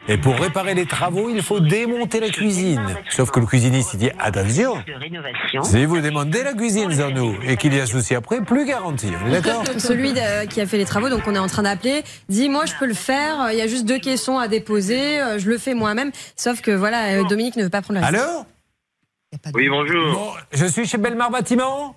Et 0.07 0.17
pour 0.17 0.35
réparer 0.35 0.73
les 0.73 0.85
travaux, 0.85 1.29
il 1.29 1.41
faut 1.41 1.59
démonter 1.59 2.19
la 2.19 2.29
cuisine. 2.29 2.81
Sauf 3.09 3.31
que 3.31 3.39
le 3.39 3.45
cuisiniste, 3.45 3.93
il 3.93 3.99
dit 3.99 4.09
attention, 4.19 4.83
si 5.63 5.85
vous 5.85 6.01
démontez 6.01 6.43
la 6.43 6.53
cuisine 6.53 6.91
sans 6.91 7.11
nous 7.11 7.35
et 7.43 7.55
qu'il 7.55 7.73
y 7.73 7.79
a 7.79 7.85
souci 7.85 8.15
après, 8.15 8.41
plus 8.41 8.65
garanti. 8.65 9.07
On 9.23 9.27
est 9.27 9.41
d'accord 9.41 9.63
Celui 9.77 10.13
qui 10.49 10.61
a 10.61 10.65
fait 10.65 10.77
les 10.77 10.85
travaux, 10.85 11.09
donc 11.09 11.21
on 11.27 11.35
est 11.35 11.39
en 11.39 11.47
train 11.47 11.63
d'appeler, 11.63 12.03
dit 12.29 12.49
moi 12.49 12.65
je 12.65 12.73
peux 12.79 12.87
le 12.87 12.93
faire, 12.93 13.51
il 13.51 13.57
y 13.57 13.61
a 13.61 13.67
juste 13.67 13.85
deux 13.85 13.99
caissons 13.99 14.37
à 14.37 14.47
déposer, 14.47 15.19
je 15.37 15.47
le 15.49 15.57
fais 15.57 15.73
moi-même. 15.75 16.11
Sauf 16.35 16.61
que 16.61 16.71
voilà, 16.71 17.23
Dominique 17.23 17.55
ne 17.55 17.63
veut 17.63 17.69
pas 17.69 17.81
prendre 17.81 17.99
la 18.01 18.07
Alors 18.07 18.45
Oui, 19.53 19.69
bonjour. 19.69 20.37
je 20.51 20.65
suis 20.65 20.85
chez 20.87 20.97
Belmar 20.97 21.29
Bâtiment? 21.29 21.95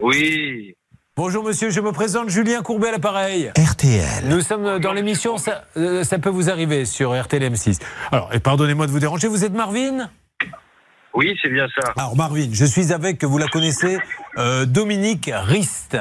Oui. 0.00 0.74
Bonjour 1.18 1.42
monsieur, 1.42 1.70
je 1.70 1.80
me 1.80 1.92
présente 1.92 2.28
Julien 2.28 2.60
Courbet 2.60 2.88
à 2.88 2.92
l'appareil. 2.92 3.50
RTL. 3.56 4.28
Nous 4.28 4.42
sommes 4.42 4.78
dans 4.80 4.92
l'émission 4.92 5.38
ça, 5.38 5.64
euh, 5.78 6.04
ça, 6.04 6.18
peut 6.18 6.28
vous 6.28 6.50
arriver 6.50 6.84
sur 6.84 7.18
RTL 7.18 7.42
M6. 7.42 7.80
Alors, 8.12 8.34
et 8.34 8.38
pardonnez-moi 8.38 8.86
de 8.86 8.92
vous 8.92 8.98
déranger, 8.98 9.26
vous 9.26 9.42
êtes 9.42 9.54
Marvin? 9.54 10.10
Oui, 11.14 11.34
c'est 11.40 11.48
bien 11.48 11.68
ça. 11.74 11.94
Alors 11.96 12.14
Marvin, 12.16 12.50
je 12.52 12.66
suis 12.66 12.92
avec, 12.92 13.24
vous 13.24 13.38
la 13.38 13.46
connaissez, 13.46 13.98
euh, 14.36 14.66
Dominique 14.66 15.30
Rist. 15.32 15.96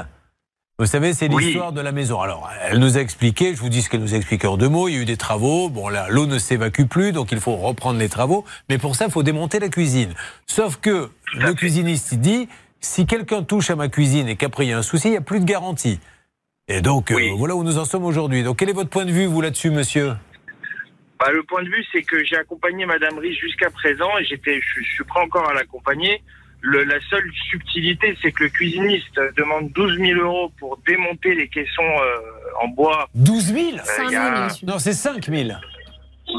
Vous 0.78 0.86
savez, 0.86 1.14
c'est 1.14 1.30
l'histoire 1.30 1.72
de 1.72 1.80
la 1.80 1.94
maison. 1.94 2.20
Alors, 2.20 2.52
elle 2.70 2.80
nous 2.80 2.98
a 2.98 3.00
expliqué, 3.00 3.56
je 3.56 3.62
vous 3.62 3.70
dis 3.70 3.82
ce 3.82 3.90
qu'elle 3.90 4.02
nous 4.02 4.14
a 4.14 4.18
expliqué 4.18 4.46
en 4.48 4.58
deux 4.58 4.68
mots, 4.68 4.90
il 4.90 4.96
y 4.96 4.98
a 4.98 5.02
eu 5.02 5.06
des 5.06 5.16
travaux, 5.16 5.70
bon 5.70 5.88
là, 5.88 6.08
l'eau 6.10 6.26
ne 6.26 6.38
s'évacue 6.38 6.84
plus, 6.84 7.14
donc 7.14 7.32
il 7.32 7.40
faut 7.40 7.56
reprendre 7.56 7.98
les 7.98 8.10
travaux, 8.10 8.44
mais 8.68 8.78
pour 8.78 8.98
ça, 8.98 9.06
il 9.06 9.12
faut 9.12 9.24
démonter 9.24 9.60
la 9.60 9.70
cuisine. 9.70 10.14
Sauf 10.46 10.76
que 10.76 11.10
le 11.36 11.54
cuisiniste, 11.54 12.12
il 12.12 12.20
dit, 12.20 12.50
si 12.86 13.06
quelqu'un 13.06 13.44
touche 13.44 13.70
à 13.70 13.76
ma 13.76 13.90
cuisine 13.90 14.28
et 14.28 14.36
qu'après 14.36 14.66
il 14.66 14.70
y 14.70 14.74
a 14.74 14.78
un 14.78 14.84
souci, 14.84 15.10
il 15.10 15.12
n'y 15.12 15.18
a 15.18 15.22
plus 15.22 15.40
de 15.40 15.46
garantie. 15.46 16.00
Et 16.68 16.82
donc, 16.82 17.12
euh, 17.12 17.32
voilà 17.38 17.56
où 17.56 17.64
nous 17.64 17.78
en 17.78 17.86
sommes 17.86 18.06
aujourd'hui. 18.06 18.44
Donc, 18.44 18.58
quel 18.58 18.70
est 18.70 18.74
votre 18.74 18.90
point 18.90 19.06
de 19.06 19.12
vue, 19.12 19.26
vous, 19.26 19.42
là-dessus, 19.42 19.70
monsieur? 19.70 20.14
Bah, 21.20 21.32
Le 21.32 21.44
point 21.44 21.62
de 21.64 21.70
vue, 21.70 21.86
c'est 21.92 22.02
que 22.02 22.24
j'ai 22.24 22.38
accompagné 22.38 22.86
Madame 22.86 23.18
Riche 23.20 23.40
jusqu'à 23.40 23.70
présent 23.70 24.18
et 24.20 24.26
j'étais, 24.26 24.60
je, 24.62 24.82
suis 24.82 25.04
prêt 25.04 25.22
encore 25.22 25.48
à 25.48 25.54
l'accompagner. 25.54 26.22
la 26.64 27.00
seule 27.10 27.30
subtilité, 27.50 28.18
c'est 28.22 28.32
que 28.32 28.46
le 28.46 28.50
cuisiniste 28.50 29.20
demande 29.38 29.72
12 29.74 30.00
000 30.00 30.20
euros 30.20 30.52
pour 30.60 30.80
démonter 30.88 31.36
les 31.36 31.48
caissons 31.50 31.84
euh, 31.84 32.64
en 32.64 32.68
bois. 32.70 33.08
12 33.14 33.54
000 33.54 33.78
euh, 33.78 34.48
Non, 34.64 34.80
c'est 34.80 34.94
5 34.94 35.26
000. 35.26 35.50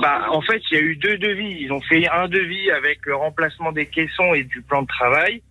bah, 0.02 0.26
en 0.30 0.40
fait, 0.40 0.60
il 0.70 0.74
y 0.74 0.78
a 0.78 0.82
eu 0.82 0.96
deux 0.96 1.18
devis. 1.18 1.56
Ils 1.60 1.72
ont 1.72 1.80
fait 1.82 2.08
un 2.08 2.26
devis 2.26 2.70
avec 2.72 3.06
le 3.06 3.14
remplacement 3.14 3.70
des 3.70 3.86
caissons 3.86 4.34
et 4.34 4.42
du 4.42 4.60
plan 4.62 4.82
de 4.82 4.88
travail. 4.88 5.42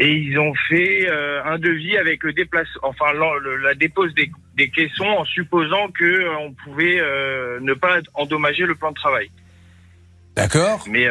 Et 0.00 0.12
ils 0.12 0.38
ont 0.38 0.54
fait 0.68 1.08
euh, 1.10 1.42
un 1.44 1.58
devis 1.58 1.96
avec 1.96 2.22
le 2.22 2.32
déplacement, 2.32 2.80
enfin 2.84 3.06
la, 3.62 3.74
dépose 3.74 4.14
des, 4.14 4.30
des, 4.56 4.70
caissons 4.70 5.04
en 5.04 5.24
supposant 5.24 5.88
que 5.88 6.04
euh, 6.04 6.38
on 6.38 6.52
pouvait 6.52 7.00
euh, 7.00 7.58
ne 7.60 7.74
pas 7.74 7.98
endommager 8.14 8.64
le 8.64 8.76
plan 8.76 8.90
de 8.90 8.94
travail. 8.94 9.28
D'accord. 10.36 10.84
Mais 10.88 11.08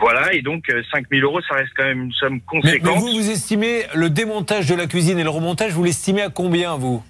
voilà, 0.00 0.32
et 0.32 0.42
donc 0.42 0.64
5000 0.90 1.22
euros, 1.22 1.40
ça 1.42 1.54
reste 1.54 1.70
quand 1.76 1.84
même 1.84 2.06
une 2.06 2.12
somme 2.12 2.40
conséquente. 2.40 2.82
Mais, 2.82 3.00
vous, 3.00 3.12
vous 3.12 3.30
estimez 3.30 3.84
le 3.94 4.10
démontage 4.10 4.66
de 4.66 4.74
la 4.74 4.88
cuisine 4.88 5.20
et 5.20 5.22
le 5.22 5.30
remontage, 5.30 5.70
vous 5.70 5.84
l'estimez 5.84 6.22
à 6.22 6.30
combien, 6.30 6.74
vous? 6.74 7.04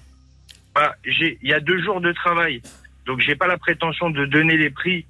Bah, 0.75 0.93
Il 1.03 1.37
y 1.41 1.53
a 1.53 1.59
deux 1.59 1.81
jours 1.81 1.99
de 1.99 2.11
travail. 2.11 2.61
Donc 3.07 3.21
j'ai 3.21 3.35
pas 3.35 3.47
la 3.47 3.57
prétention 3.57 4.11
de 4.11 4.25
donner 4.25 4.55
les 4.55 4.69
prix 4.69 5.05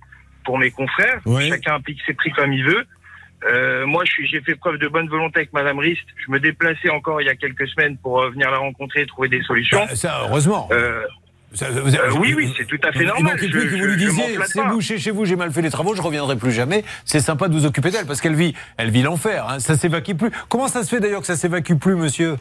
pour 0.46 0.58
mes 0.58 0.72
confrères. 0.72 1.22
Chacun 1.50 1.76
applique 1.76 2.00
ses 2.06 2.14
prix 2.14 2.32
comme 2.32 2.54
il 2.54 2.64
veut. 2.64 2.86
Euh, 3.46 3.86
moi, 3.86 4.04
j'ai 4.06 4.42
fait 4.42 4.56
preuve 4.56 4.78
de 4.78 4.88
bonne 4.88 5.08
volonté 5.08 5.40
avec 5.40 5.54
Madame 5.54 5.80
Rist. 5.80 6.04
Je 6.26 6.32
me 6.32 6.40
déplaçais 6.40 6.90
encore 6.90 7.22
il 7.22 7.26
y 7.26 7.30
a 7.30 7.36
quelques 7.36 7.68
semaines 7.68 7.98
pour 7.98 8.22
euh, 8.22 8.30
venir 8.30 8.50
la 8.50 8.58
rencontrer 8.58 9.02
et 9.02 9.06
trouver 9.06 9.30
des 9.30 9.42
solutions. 9.44 9.86
Bah, 9.86 9.96
ça, 9.96 10.22
heureusement. 10.24 10.68
Euh, 10.72 11.04
oui, 12.20 12.34
oui, 12.36 12.54
c'est 12.58 12.66
tout 12.66 12.80
à 12.84 12.92
fait 12.92 13.06
normal. 13.06 13.38
Il 13.42 13.52
plus 13.52 13.70
que 13.70 13.76
vous 13.76 13.86
lui 13.86 13.98
disiez, 13.98 14.38
c'est 14.46 14.62
vous, 14.62 14.82
chez, 14.82 15.12
vous, 15.12 15.26
j'ai 15.26 15.36
mal 15.36 15.52
fait 15.52 15.62
les 15.62 15.70
travaux, 15.70 15.96
je 15.96 16.02
reviendrai 16.02 16.36
plus 16.36 16.52
jamais. 16.52 16.84
C'est 17.06 17.20
sympa 17.20 17.48
de 17.48 17.54
vous 17.54 17.66
occuper 17.66 17.92
d'elle 17.92 18.06
parce 18.06 18.20
qu'elle 18.20 18.36
vit, 18.36 18.54
elle 18.78 18.90
vit 18.90 19.04
l'enfer. 19.04 19.48
Hein. 19.48 19.60
Ça 19.60 19.78
s'évacue 19.78 20.16
plus. 20.16 20.32
Comment 20.50 20.68
ça 20.68 20.84
se 20.84 20.90
fait 20.90 21.00
d'ailleurs 21.00 21.22
que 21.22 21.28
ça 21.28 21.36
s'évacue 21.36 21.76
plus, 21.76 21.96
monsieur? 21.96 22.36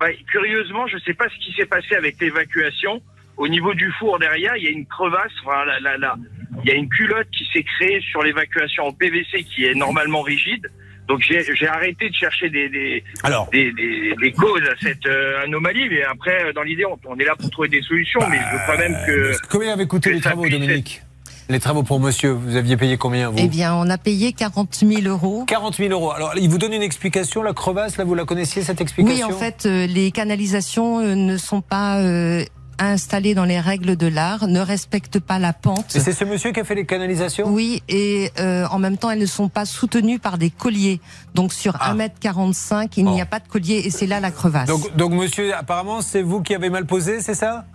Bah, 0.00 0.08
Curieusement, 0.30 0.86
je 0.88 0.96
ne 0.96 1.00
sais 1.00 1.14
pas 1.14 1.26
ce 1.28 1.44
qui 1.46 1.54
s'est 1.54 1.66
passé 1.66 1.94
avec 1.94 2.20
l'évacuation. 2.20 3.00
Au 3.36 3.48
niveau 3.48 3.74
du 3.74 3.90
four 3.98 4.18
derrière, 4.18 4.56
il 4.56 4.64
y 4.64 4.68
a 4.68 4.70
une 4.70 4.86
crevasse. 4.86 5.32
Enfin, 5.44 5.64
là, 5.64 5.96
là, 5.96 6.16
il 6.62 6.70
y 6.70 6.72
a 6.72 6.76
une 6.76 6.88
culotte 6.88 7.28
qui 7.30 7.46
s'est 7.52 7.64
créée 7.64 8.00
sur 8.00 8.22
l'évacuation 8.22 8.84
en 8.84 8.92
PVC 8.92 9.44
qui 9.44 9.64
est 9.64 9.74
normalement 9.74 10.22
rigide. 10.22 10.70
Donc 11.08 11.20
j'ai 11.20 11.68
arrêté 11.68 12.08
de 12.08 12.14
chercher 12.14 12.48
des, 12.48 12.68
des, 12.70 13.04
des, 13.52 13.72
des, 14.18 14.32
causes 14.32 14.62
à 14.62 14.74
cette 14.80 15.04
euh, 15.06 15.44
anomalie, 15.44 15.86
mais 15.90 16.02
après, 16.02 16.52
dans 16.54 16.62
l'idée, 16.62 16.84
on, 16.86 17.18
est 17.18 17.24
là 17.24 17.34
pour 17.38 17.50
trouver 17.50 17.68
des 17.68 17.82
solutions, 17.82 18.20
mais 18.30 18.38
je 18.38 18.56
veux 18.56 18.62
quand 18.66 18.78
même 18.78 18.96
que... 19.06 19.32
Combien 19.50 19.74
avaient 19.74 19.86
coûté 19.86 20.12
les 20.12 20.20
travaux, 20.20 20.48
Dominique 20.48 21.02
les 21.50 21.60
travaux 21.60 21.82
pour 21.82 22.00
monsieur, 22.00 22.30
vous 22.30 22.56
aviez 22.56 22.78
payé 22.78 22.96
combien 22.96 23.28
vous? 23.28 23.36
Eh 23.38 23.48
bien, 23.48 23.74
on 23.74 23.90
a 23.90 23.98
payé 23.98 24.32
40 24.32 24.74
000 24.74 25.02
euros. 25.02 25.44
40 25.46 25.74
000 25.76 25.90
euros. 25.90 26.10
Alors, 26.10 26.32
il 26.36 26.48
vous 26.48 26.56
donne 26.56 26.72
une 26.72 26.82
explication, 26.82 27.42
la 27.42 27.52
crevasse, 27.52 27.98
là, 27.98 28.04
vous 28.04 28.14
la 28.14 28.24
connaissiez, 28.24 28.62
cette 28.62 28.80
explication? 28.80 29.28
Oui, 29.28 29.34
en 29.34 29.36
fait, 29.36 29.66
euh, 29.66 29.86
les 29.86 30.10
canalisations 30.10 31.00
euh, 31.00 31.14
ne 31.14 31.36
sont 31.36 31.60
pas 31.60 32.00
installés 32.78 33.34
dans 33.34 33.44
les 33.44 33.60
règles 33.60 33.96
de 33.96 34.06
l'art, 34.06 34.46
ne 34.46 34.60
respectent 34.60 35.20
pas 35.20 35.38
la 35.38 35.52
pente. 35.52 35.94
Et 35.96 36.00
c'est 36.00 36.12
ce 36.12 36.24
monsieur 36.24 36.52
qui 36.52 36.60
a 36.60 36.64
fait 36.64 36.74
les 36.74 36.86
canalisations? 36.86 37.48
Oui, 37.48 37.82
et 37.88 38.30
euh, 38.38 38.66
en 38.70 38.78
même 38.78 38.96
temps, 38.96 39.10
elles 39.10 39.18
ne 39.18 39.26
sont 39.26 39.48
pas 39.48 39.64
soutenues 39.64 40.18
par 40.18 40.38
des 40.38 40.50
colliers. 40.50 41.00
Donc 41.34 41.52
sur 41.52 41.74
1m45, 41.74 42.74
ah. 42.74 42.86
il 42.96 43.04
n'y 43.04 43.20
a 43.20 43.26
pas 43.26 43.40
de 43.40 43.48
collier 43.48 43.82
et 43.84 43.90
c'est 43.90 44.06
là 44.06 44.20
la 44.20 44.30
crevasse. 44.30 44.68
Donc, 44.68 44.94
donc 44.96 45.12
monsieur, 45.12 45.54
apparemment, 45.54 46.00
c'est 46.00 46.22
vous 46.22 46.42
qui 46.42 46.54
avez 46.54 46.70
mal 46.70 46.86
posé, 46.86 47.20
c'est 47.20 47.34
ça? 47.34 47.66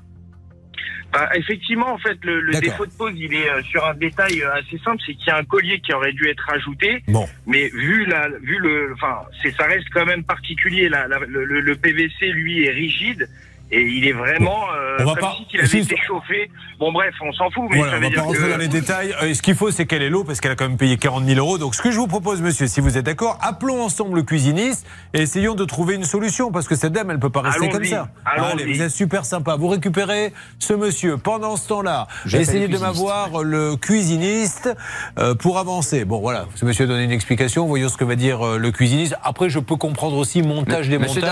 Bah, 1.12 1.28
effectivement, 1.34 1.92
en 1.92 1.98
fait, 1.98 2.18
le, 2.24 2.52
défaut 2.60 2.86
de 2.86 2.92
pose, 2.92 3.14
il 3.16 3.34
est 3.34 3.50
euh, 3.50 3.64
sur 3.64 3.84
un 3.84 3.96
détail 3.96 4.44
euh, 4.44 4.54
assez 4.54 4.78
simple, 4.84 5.02
c'est 5.06 5.16
qu'il 5.16 5.28
y 5.28 5.32
a 5.32 5.38
un 5.38 5.44
collier 5.44 5.80
qui 5.80 5.92
aurait 5.94 6.14
dû 6.14 6.28
être 6.28 6.48
ajouté. 6.52 7.04
Bon. 7.08 7.28
Mais 7.48 7.70
vu 7.70 8.06
la, 8.06 8.30
vu 8.42 8.60
le, 8.60 8.94
enfin, 8.94 9.22
c'est, 9.42 9.52
ça 9.56 9.66
reste 9.66 9.88
quand 9.92 10.06
même 10.06 10.24
particulier. 10.24 10.88
La, 10.88 11.08
le, 11.08 11.46
le, 11.46 11.76
PVC, 11.76 12.28
lui, 12.28 12.66
est 12.66 12.72
rigide. 12.72 13.28
Et 13.72 13.82
il 13.82 14.08
est 14.08 14.14
vraiment 14.14 14.64
euh, 14.74 14.98
on 15.00 15.06
va 15.06 15.12
comme 15.14 15.20
pas, 15.22 15.36
si 15.38 15.46
il 15.54 15.60
avait 15.60 15.80
été 15.80 15.96
chauffé. 16.08 16.50
Bon 16.80 16.92
bref, 16.92 17.14
on 17.22 17.32
s'en 17.34 17.50
fout. 17.52 17.66
Mais 17.70 17.78
voilà, 17.78 17.98
on 17.98 18.02
va 18.02 18.10
pas 18.10 18.22
rentrer 18.22 18.50
dans 18.50 18.58
les 18.58 18.68
détails. 18.68 19.14
Euh, 19.22 19.34
ce 19.34 19.42
qu'il 19.42 19.56
faut, 19.56 19.70
c'est 19.70 19.86
qu'elle 19.86 20.02
est 20.02 20.10
l'eau 20.10 20.24
parce 20.24 20.42
qu'elle 20.42 20.52
a 20.52 20.56
quand 20.56 20.68
même 20.68 20.78
payé 20.78 20.98
40 20.98 21.26
000 21.26 21.38
euros. 21.38 21.58
Donc 21.58 21.76
ce 21.76 21.82
que 21.82 21.92
je 21.92 21.98
vous 21.98 22.08
propose, 22.08 22.42
monsieur, 22.42 22.68
si 22.68 22.82
vous 22.82 22.98
êtes 22.98 23.06
d'accord, 23.06 23.38
appelons 23.42 23.82
ensemble 23.84 24.16
le 24.16 24.24
cuisiniste 24.24 24.88
et 25.14 25.22
essayons 25.22 25.56
de 25.56 25.66
trouver 25.66 25.96
une 25.96 26.04
solution 26.04 26.52
parce 26.52 26.68
que 26.68 26.76
cette 26.76 26.94
dame, 26.94 27.12
elle 27.12 27.20
peut 27.20 27.30
pas 27.30 27.42
rester 27.42 27.70
comme 27.70 27.84
ça. 27.86 28.10
Allez, 28.26 28.74
vous 28.74 28.82
êtes 28.82 28.92
super 28.92 29.26
sympa. 29.26 29.56
Vous 29.56 29.68
récupérez 29.68 30.34
ce 30.58 30.74
monsieur. 30.74 31.18
Pendant 31.18 31.56
ce 31.58 31.68
temps-là, 31.68 32.08
essayez 32.26 32.68
de 32.68 32.78
m'avoir 32.78 33.44
le 33.44 33.76
cuisiniste 33.76 34.76
euh, 35.20 35.36
pour 35.36 35.60
avancer. 35.60 36.06
Bon 36.06 36.20
voilà, 36.20 36.46
ce 36.56 36.66
monsieur 36.66 36.86
a 36.86 36.88
donné 36.88 37.04
une 37.04 37.12
explication. 37.12 37.68
Voyons 37.68 37.90
ce 37.90 37.98
que 37.98 38.06
va 38.06 38.16
dire 38.16 38.42
euh, 38.42 38.58
le 38.58 38.72
cuisiniste. 38.72 39.16
Après, 39.24 39.50
je 39.50 39.60
peux 39.60 39.76
comprendre 39.76 40.18
aussi 40.18 40.42
montage, 40.42 40.90
démontage. 40.90 41.24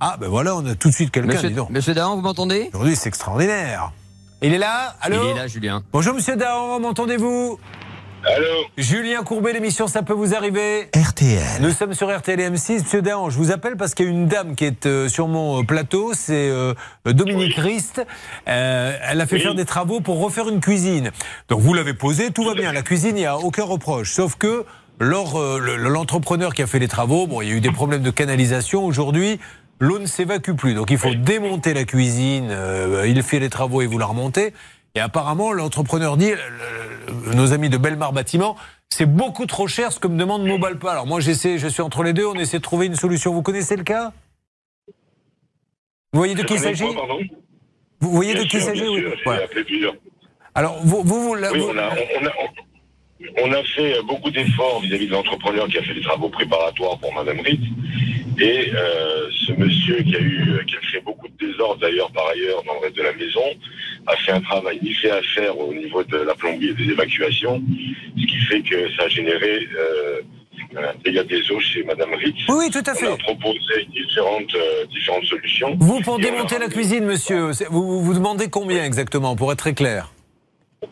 Ah 0.00 0.16
ben 0.20 0.28
voilà, 0.28 0.56
on 0.56 0.66
a 0.66 0.74
tout 0.74 0.88
de 0.88 0.94
suite 0.94 1.10
quelqu'un. 1.10 1.38
Monsieur 1.84 1.96
Dahan, 1.96 2.16
vous 2.16 2.22
m'entendez 2.22 2.70
Aujourd'hui, 2.72 2.96
c'est 2.96 3.10
extraordinaire. 3.10 3.92
Il 4.40 4.54
est 4.54 4.58
là 4.58 4.96
Allô 5.02 5.22
Il 5.22 5.30
est 5.32 5.34
là, 5.34 5.46
Julien. 5.46 5.82
Bonjour, 5.92 6.14
monsieur 6.14 6.34
Dahan, 6.34 6.80
m'entendez-vous 6.80 7.58
Allô 8.24 8.46
Julien 8.78 9.22
Courbet, 9.22 9.52
l'émission 9.52 9.86
Ça 9.86 10.02
peut 10.02 10.14
vous 10.14 10.34
arriver 10.34 10.88
RTL. 10.96 11.60
Nous 11.60 11.72
sommes 11.72 11.92
sur 11.92 12.08
RTL 12.08 12.40
et 12.40 12.48
M6. 12.48 12.80
Monsieur 12.84 13.02
Dahan, 13.02 13.28
je 13.28 13.36
vous 13.36 13.50
appelle 13.50 13.76
parce 13.76 13.92
qu'il 13.92 14.06
y 14.06 14.08
a 14.08 14.12
une 14.12 14.28
dame 14.28 14.56
qui 14.56 14.64
est 14.64 14.86
euh, 14.86 15.10
sur 15.10 15.28
mon 15.28 15.60
euh, 15.60 15.62
plateau, 15.62 16.12
c'est 16.14 16.48
euh, 16.48 16.72
Dominique 17.04 17.56
Rist. 17.56 18.00
elle 18.46 19.20
a 19.20 19.26
fait 19.26 19.38
faire 19.38 19.54
des 19.54 19.66
travaux 19.66 20.00
pour 20.00 20.22
refaire 20.22 20.48
une 20.48 20.60
cuisine. 20.60 21.10
Donc 21.50 21.60
vous 21.60 21.74
l'avez 21.74 21.92
posé, 21.92 22.30
tout 22.30 22.44
va 22.44 22.54
bien. 22.54 22.72
La 22.72 22.80
cuisine, 22.80 23.18
il 23.18 23.20
n'y 23.20 23.26
a 23.26 23.36
aucun 23.36 23.64
reproche. 23.64 24.10
Sauf 24.14 24.36
que 24.36 24.64
l'entrepreneur 25.00 26.54
qui 26.54 26.62
a 26.62 26.66
fait 26.66 26.78
les 26.78 26.88
travaux, 26.88 27.26
bon, 27.26 27.42
il 27.42 27.48
y 27.50 27.52
a 27.52 27.54
eu 27.54 27.60
des 27.60 27.72
problèmes 27.72 28.02
de 28.02 28.10
canalisation. 28.10 28.86
Aujourd'hui, 28.86 29.38
l'eau 29.78 29.98
ne 29.98 30.06
s'évacue 30.06 30.52
plus. 30.52 30.74
Donc 30.74 30.90
il 30.90 30.98
faut 30.98 31.14
démonter 31.14 31.74
la 31.74 31.84
cuisine, 31.84 32.48
euh, 32.50 33.06
il 33.06 33.22
fait 33.22 33.38
les 33.38 33.50
travaux 33.50 33.82
et 33.82 33.86
vous 33.86 33.98
la 33.98 34.06
remontez. 34.06 34.52
Et 34.94 35.00
apparemment, 35.00 35.52
l'entrepreneur 35.52 36.16
dit, 36.16 36.30
nos 37.34 37.52
amis 37.52 37.68
de 37.68 37.76
Belmar 37.76 38.12
Bâtiment, 38.12 38.56
c'est 38.90 39.06
beaucoup 39.06 39.46
trop 39.46 39.66
cher 39.66 39.90
ce 39.90 39.98
que 39.98 40.06
me 40.06 40.16
demande 40.16 40.46
Mobalpa. 40.46 40.92
Alors 40.92 41.06
moi, 41.06 41.18
j'essaie, 41.18 41.58
je 41.58 41.66
suis 41.66 41.82
entre 41.82 42.04
les 42.04 42.12
deux, 42.12 42.26
on 42.26 42.34
essaie 42.34 42.58
de 42.58 42.62
trouver 42.62 42.86
une 42.86 42.94
solution. 42.94 43.34
Vous 43.34 43.42
connaissez 43.42 43.76
le 43.76 43.82
cas? 43.82 44.12
Vous 46.12 46.20
voyez 46.20 46.36
de 46.36 46.44
qui 46.44 46.54
il 46.54 46.60
s'agit? 46.60 46.84
Vous 48.00 48.10
voyez 48.10 48.34
de 48.34 48.44
qui 48.44 48.58
il 48.58 48.62
s'agit 48.62 48.86
oui. 48.86 49.04
Alors, 50.54 50.78
vous, 50.84 51.02
vous, 51.02 51.34
oui, 51.34 51.40
on, 51.42 51.76
a, 51.76 51.90
on, 53.42 53.52
a, 53.52 53.64
fait 53.64 54.00
beaucoup 54.06 54.30
d'efforts 54.30 54.80
vis-à-vis 54.82 55.08
de 55.08 55.12
l'entrepreneur 55.12 55.66
qui 55.66 55.78
a 55.78 55.82
fait 55.82 55.94
les 55.94 56.02
travaux 56.02 56.28
préparatoires 56.28 56.96
pour 56.98 57.12
Madame 57.12 57.40
Ritz. 57.40 57.64
Et 58.40 58.72
euh, 58.74 59.28
ce 59.46 59.52
monsieur 59.52 60.02
qui 60.02 60.16
a 60.16 60.20
eu, 60.20 60.64
qui 60.66 60.76
a 60.76 60.80
fait 60.80 61.00
beaucoup 61.00 61.28
de 61.28 61.46
désordre 61.46 61.80
d'ailleurs 61.80 62.10
par 62.12 62.28
ailleurs 62.28 62.62
dans 62.64 62.74
le 62.74 62.80
reste 62.80 62.96
de 62.96 63.02
la 63.02 63.12
maison, 63.12 63.44
a 64.06 64.16
fait 64.16 64.32
un 64.32 64.40
travail 64.40 64.78
fait 65.00 65.10
à 65.10 65.22
faire 65.22 65.58
au 65.58 65.72
niveau 65.72 66.02
de 66.02 66.16
la 66.16 66.34
plomberie 66.34 66.68
et 66.68 66.74
des 66.74 66.90
évacuations, 66.90 67.62
ce 68.16 68.26
qui 68.26 68.36
fait 68.48 68.60
que 68.62 68.90
ça 68.96 69.04
a 69.04 69.08
généré 69.08 69.66
euh, 69.78 70.20
un 70.76 70.94
dégât 71.04 71.24
des 71.24 71.50
eaux 71.50 71.60
chez 71.60 71.84
Madame 71.84 72.14
Ritz. 72.14 72.36
Oui, 72.48 72.54
oui, 72.58 72.70
tout 72.70 72.82
à 72.86 72.94
fait. 72.94 73.08
On 73.08 73.14
a 73.14 73.18
proposé 73.18 73.86
différentes, 73.92 74.54
euh, 74.54 74.86
différentes 74.86 75.24
solutions. 75.24 75.76
Vous, 75.78 76.00
pour 76.00 76.18
démonter 76.18 76.58
la 76.58 76.68
cuisine, 76.68 77.04
monsieur, 77.04 77.50
vous, 77.70 78.02
vous 78.02 78.14
demandez 78.14 78.48
combien 78.48 78.84
exactement, 78.84 79.36
pour 79.36 79.52
être 79.52 79.58
très 79.58 79.74
clair? 79.74 80.10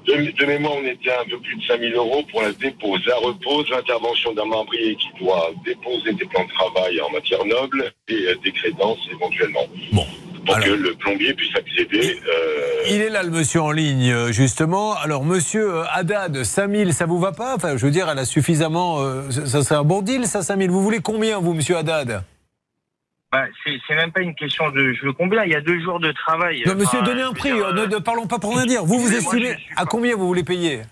De, 0.06 0.46
mémoire, 0.46 0.74
on 0.76 0.84
était 0.84 1.10
à 1.10 1.20
un 1.20 1.24
peu 1.24 1.38
plus 1.38 1.56
de 1.56 1.62
5000 1.66 1.94
euros 1.94 2.22
pour 2.30 2.42
la 2.42 2.52
dépose, 2.52 3.00
la 3.06 3.16
repose, 3.16 3.68
l'intervention 3.70 4.32
d'un 4.34 4.44
membrier 4.44 4.96
qui 4.96 5.08
doit 5.20 5.50
déposer 5.64 6.12
des 6.12 6.24
plans 6.26 6.44
de 6.44 6.50
travail 6.50 7.00
en 7.00 7.10
matière 7.10 7.44
noble 7.44 7.92
et 8.08 8.14
euh, 8.14 8.34
des 8.44 8.52
crédences 8.52 8.98
éventuellement. 9.10 9.66
Bon. 9.92 10.06
Pour 10.44 10.58
que 10.58 10.70
le 10.70 10.94
plombier 10.94 11.32
puisse 11.34 11.54
accéder. 11.54 12.18
Euh... 12.26 12.82
Il 12.90 13.00
est 13.00 13.10
là, 13.10 13.22
le 13.22 13.30
monsieur 13.30 13.62
en 13.62 13.70
ligne, 13.70 14.10
euh, 14.10 14.32
justement. 14.32 14.94
Alors, 14.94 15.24
monsieur 15.24 15.82
Haddad, 15.92 16.42
5000, 16.42 16.92
ça 16.92 17.06
vous 17.06 17.20
va 17.20 17.30
pas? 17.30 17.54
Enfin, 17.54 17.76
je 17.76 17.86
veux 17.86 17.92
dire, 17.92 18.08
elle 18.10 18.18
a 18.18 18.24
suffisamment. 18.24 18.98
ça, 19.30 19.62
c'est 19.62 19.74
un 19.74 19.84
bon 19.84 20.02
deal, 20.02 20.26
ça, 20.26 20.42
5000. 20.42 20.68
Vous 20.68 20.82
voulez 20.82 20.98
combien, 20.98 21.38
vous, 21.38 21.54
monsieur 21.54 21.76
Haddad? 21.76 22.24
Bah, 23.32 23.46
c'est 23.64 23.94
même 23.94 24.12
pas 24.12 24.20
une 24.20 24.34
question 24.34 24.70
de 24.70 24.92
je 24.92 25.06
veux 25.06 25.14
combien. 25.14 25.44
Il 25.44 25.52
y 25.52 25.54
a 25.54 25.62
deux 25.62 25.80
jours 25.80 25.98
de 25.98 26.12
travail. 26.12 26.62
Non, 26.66 26.74
monsieur, 26.74 27.00
donnez 27.00 27.22
un 27.22 27.32
prix. 27.32 27.50
Euh, 27.50 27.86
ne, 27.86 27.98
parlons 27.98 28.26
pas 28.26 28.38
pour 28.38 28.54
rien 28.54 28.66
dire. 28.66 28.84
Vous 28.84 28.98
vous 28.98 29.14
estimez 29.14 29.56
à 29.74 29.86
combien 29.86 30.14
vous 30.14 30.26
voulez 30.26 30.44
payer 30.44 30.82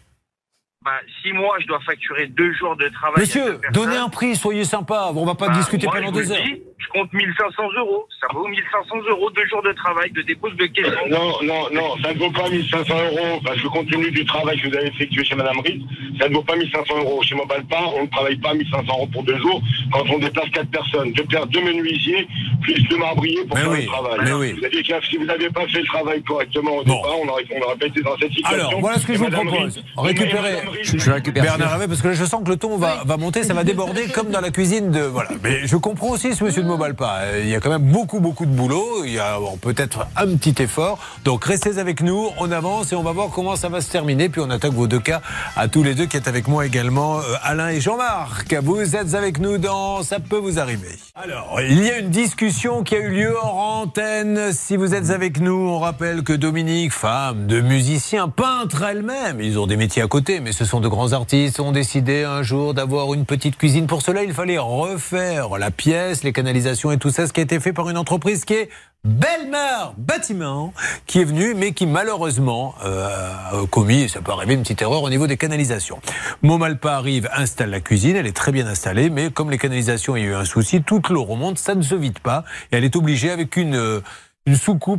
bah, 0.82 0.92
si 1.20 1.34
moi 1.34 1.58
je 1.60 1.66
dois 1.66 1.80
facturer 1.80 2.26
deux 2.28 2.54
jours 2.54 2.74
de 2.74 2.88
travail. 2.88 3.20
Monsieur, 3.20 3.60
donnez 3.72 3.98
un 3.98 4.08
prix, 4.08 4.34
soyez 4.34 4.64
sympa. 4.64 5.10
On 5.14 5.26
va 5.26 5.34
pas 5.34 5.48
bah, 5.48 5.54
discuter 5.54 5.86
pendant 5.86 6.10
deux 6.10 6.32
heures. 6.32 6.38
Je 6.80 6.88
compte 6.88 7.12
1500 7.12 7.62
euros. 7.78 8.06
Ça 8.20 8.26
vaut 8.32 8.46
1500 8.46 8.96
euros, 9.08 9.30
deux 9.30 9.46
jours 9.46 9.62
de 9.62 9.72
travail, 9.72 10.10
de 10.12 10.22
dépose 10.22 10.56
de 10.56 10.66
caisson. 10.66 10.90
Non, 11.08 11.32
non, 11.42 11.68
non, 11.72 11.96
ça 12.02 12.12
ne 12.12 12.18
vaut 12.18 12.30
pas 12.30 12.48
1500 12.48 12.94
euros. 13.12 13.40
Parce 13.44 13.60
que 13.60 13.68
compte 13.68 13.90
tenu 13.90 14.10
du 14.10 14.24
travail 14.24 14.60
que 14.60 14.68
vous 14.68 14.76
avez 14.76 14.88
effectué 14.88 15.24
chez 15.24 15.34
Madame 15.34 15.60
Ritt, 15.60 15.82
ça 16.18 16.28
ne 16.28 16.34
vaut 16.34 16.42
pas 16.42 16.56
1500 16.56 16.98
euros. 16.98 17.22
Chez 17.22 17.36
pas, 17.68 17.84
on 17.96 18.02
ne 18.02 18.08
travaille 18.08 18.36
pas 18.36 18.54
1500 18.54 18.84
euros 18.88 19.06
pour 19.12 19.22
deux 19.24 19.38
jours 19.38 19.62
quand 19.92 20.04
on 20.10 20.18
déplace 20.18 20.50
quatre 20.50 20.70
personnes. 20.70 21.12
Je 21.16 21.22
perds 21.22 21.46
deux 21.46 21.62
menuisiers 21.62 22.26
plus 22.62 22.82
deux 22.88 22.98
marbriers 22.98 23.44
pour 23.44 23.58
faire 23.58 23.70
le 23.70 23.86
travail. 23.86 24.18
Mais 24.24 24.32
oui. 24.32 24.52
Vous 24.58 24.64
avez, 24.64 25.02
si 25.08 25.16
vous 25.16 25.24
n'avez 25.24 25.50
pas 25.50 25.66
fait 25.68 25.80
le 25.80 25.86
travail 25.86 26.22
correctement 26.22 26.76
au 26.76 26.84
départ, 26.84 27.18
on 27.22 27.28
aurait, 27.28 27.44
on 27.56 27.62
aurait 27.62 27.76
pas 27.76 27.86
été 27.86 28.02
dans 28.02 28.16
cette 28.18 28.32
situation. 28.32 28.68
Alors, 28.68 28.80
voilà 28.80 28.98
ce 28.98 29.06
que 29.06 29.14
je 29.14 29.18
vous 29.18 29.30
propose. 29.30 29.82
Récupérer 29.96 30.56
je, 30.82 31.10
récupère 31.10 31.42
Bernard 31.42 31.72
Hervé, 31.72 31.88
parce 31.88 32.02
que 32.02 32.08
là, 32.08 32.14
je 32.14 32.24
sens 32.24 32.42
que 32.44 32.50
le 32.50 32.56
ton 32.56 32.76
va, 32.76 33.02
va 33.04 33.16
monter, 33.16 33.42
ça 33.42 33.54
va 33.54 33.64
déborder 33.64 34.08
comme 34.08 34.30
dans 34.30 34.40
la 34.40 34.50
cuisine 34.50 34.90
de. 34.90 35.00
Voilà. 35.00 35.30
Mais 35.42 35.66
je 35.66 35.76
comprends 35.76 36.10
aussi 36.10 36.34
ce 36.34 36.44
monsieur 36.44 36.62
de 36.62 36.68
Mobalpa. 36.70 37.38
Il 37.40 37.48
y 37.48 37.54
a 37.54 37.60
quand 37.60 37.70
même 37.70 37.90
beaucoup, 37.90 38.20
beaucoup 38.20 38.46
de 38.46 38.52
boulot. 38.52 39.04
Il 39.04 39.12
y 39.12 39.18
a 39.18 39.36
peut-être 39.60 40.06
un 40.16 40.36
petit 40.36 40.62
effort. 40.62 40.98
Donc 41.24 41.44
restez 41.44 41.78
avec 41.78 42.00
nous, 42.00 42.28
on 42.38 42.52
avance 42.52 42.92
et 42.92 42.94
on 42.94 43.02
va 43.02 43.12
voir 43.12 43.30
comment 43.30 43.56
ça 43.56 43.68
va 43.68 43.80
se 43.80 43.90
terminer. 43.90 44.28
Puis 44.28 44.40
on 44.40 44.50
attaque 44.50 44.72
vos 44.72 44.86
deux 44.86 45.00
cas 45.00 45.20
à 45.56 45.66
tous 45.66 45.82
les 45.82 45.94
deux 45.94 46.06
qui 46.06 46.16
êtes 46.16 46.28
avec 46.28 46.46
moi 46.46 46.64
également, 46.66 47.18
euh, 47.18 47.22
Alain 47.42 47.68
et 47.70 47.80
Jean-Marc. 47.80 48.54
Vous 48.62 48.96
êtes 48.96 49.14
avec 49.14 49.40
nous 49.40 49.58
dans 49.58 50.02
Ça 50.04 50.20
peut 50.20 50.36
vous 50.36 50.58
arriver. 50.58 50.96
Alors, 51.16 51.60
il 51.60 51.84
y 51.84 51.90
a 51.90 51.98
une 51.98 52.10
discussion 52.10 52.84
qui 52.84 52.94
a 52.94 52.98
eu 52.98 53.10
lieu 53.10 53.34
hors 53.34 53.80
antenne. 53.80 54.52
Si 54.52 54.76
vous 54.76 54.94
êtes 54.94 55.10
avec 55.10 55.40
nous, 55.40 55.68
on 55.68 55.78
rappelle 55.80 56.22
que 56.22 56.32
Dominique, 56.32 56.92
femme 56.92 57.46
de 57.46 57.60
musicien, 57.60 58.28
peintre 58.28 58.84
elle-même, 58.84 59.40
ils 59.40 59.58
ont 59.58 59.66
des 59.66 59.76
métiers 59.76 60.02
à 60.02 60.06
côté, 60.06 60.40
mais 60.40 60.52
ce 60.52 60.64
sont 60.64 60.80
de 60.80 60.88
grands 60.88 61.12
artistes, 61.12 61.58
ont 61.58 61.72
décidé 61.72 62.22
un 62.22 62.42
jour 62.42 62.74
d'avoir 62.74 63.12
une 63.14 63.24
petite 63.24 63.56
cuisine. 63.56 63.86
Pour 63.86 64.02
cela, 64.02 64.22
il 64.22 64.32
fallait 64.32 64.58
refaire 64.58 65.58
la 65.58 65.70
pièce, 65.70 66.22
les 66.22 66.32
canalisations 66.32 66.59
et 66.66 66.98
tout 66.98 67.10
ça, 67.10 67.26
ce 67.26 67.32
qui 67.32 67.40
a 67.40 67.42
été 67.42 67.60
fait 67.60 67.72
par 67.72 67.88
une 67.88 67.96
entreprise 67.96 68.44
qui 68.44 68.54
est 68.54 68.68
Belmar 69.04 69.94
Bâtiment 69.96 70.74
qui 71.06 71.20
est 71.20 71.24
venu, 71.24 71.54
mais 71.54 71.72
qui 71.72 71.86
malheureusement 71.86 72.74
euh, 72.84 73.06
a 73.06 73.66
commis, 73.70 74.08
ça 74.08 74.20
peut 74.20 74.32
arriver, 74.32 74.54
une 74.54 74.62
petite 74.62 74.82
erreur 74.82 75.02
au 75.02 75.10
niveau 75.10 75.26
des 75.26 75.36
canalisations. 75.36 76.00
Momalpa 76.42 76.92
arrive, 76.92 77.28
installe 77.34 77.70
la 77.70 77.80
cuisine, 77.80 78.16
elle 78.16 78.26
est 78.26 78.36
très 78.36 78.52
bien 78.52 78.66
installée, 78.66 79.08
mais 79.08 79.30
comme 79.30 79.50
les 79.50 79.58
canalisations, 79.58 80.16
il 80.16 80.24
y 80.24 80.26
a 80.26 80.28
eu 80.30 80.34
un 80.34 80.44
souci, 80.44 80.82
toute 80.82 81.08
l'eau 81.08 81.24
remonte, 81.24 81.58
ça 81.58 81.74
ne 81.74 81.82
se 81.82 81.94
vide 81.94 82.18
pas, 82.18 82.44
et 82.72 82.76
elle 82.76 82.84
est 82.84 82.96
obligée 82.96 83.30
avec 83.30 83.56
une 83.56 83.74
euh, 83.74 84.00
une 84.46 84.56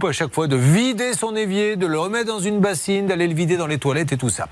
à 0.08 0.12
chaque 0.12 0.34
fois 0.34 0.48
de 0.48 0.56
vider 0.56 1.14
son 1.14 1.36
évier, 1.36 1.76
de 1.76 1.86
le 1.86 2.00
remettre 2.00 2.28
dans 2.28 2.40
une 2.40 2.60
bassine, 2.60 3.08
d'aller 3.08 3.28
le 3.28 3.34
vider 3.34 3.58
dans 3.58 3.68
les 3.68 3.80
toilettes 3.80 4.12
et 4.14 4.18
tout 4.18 4.30
ça. 4.30 4.48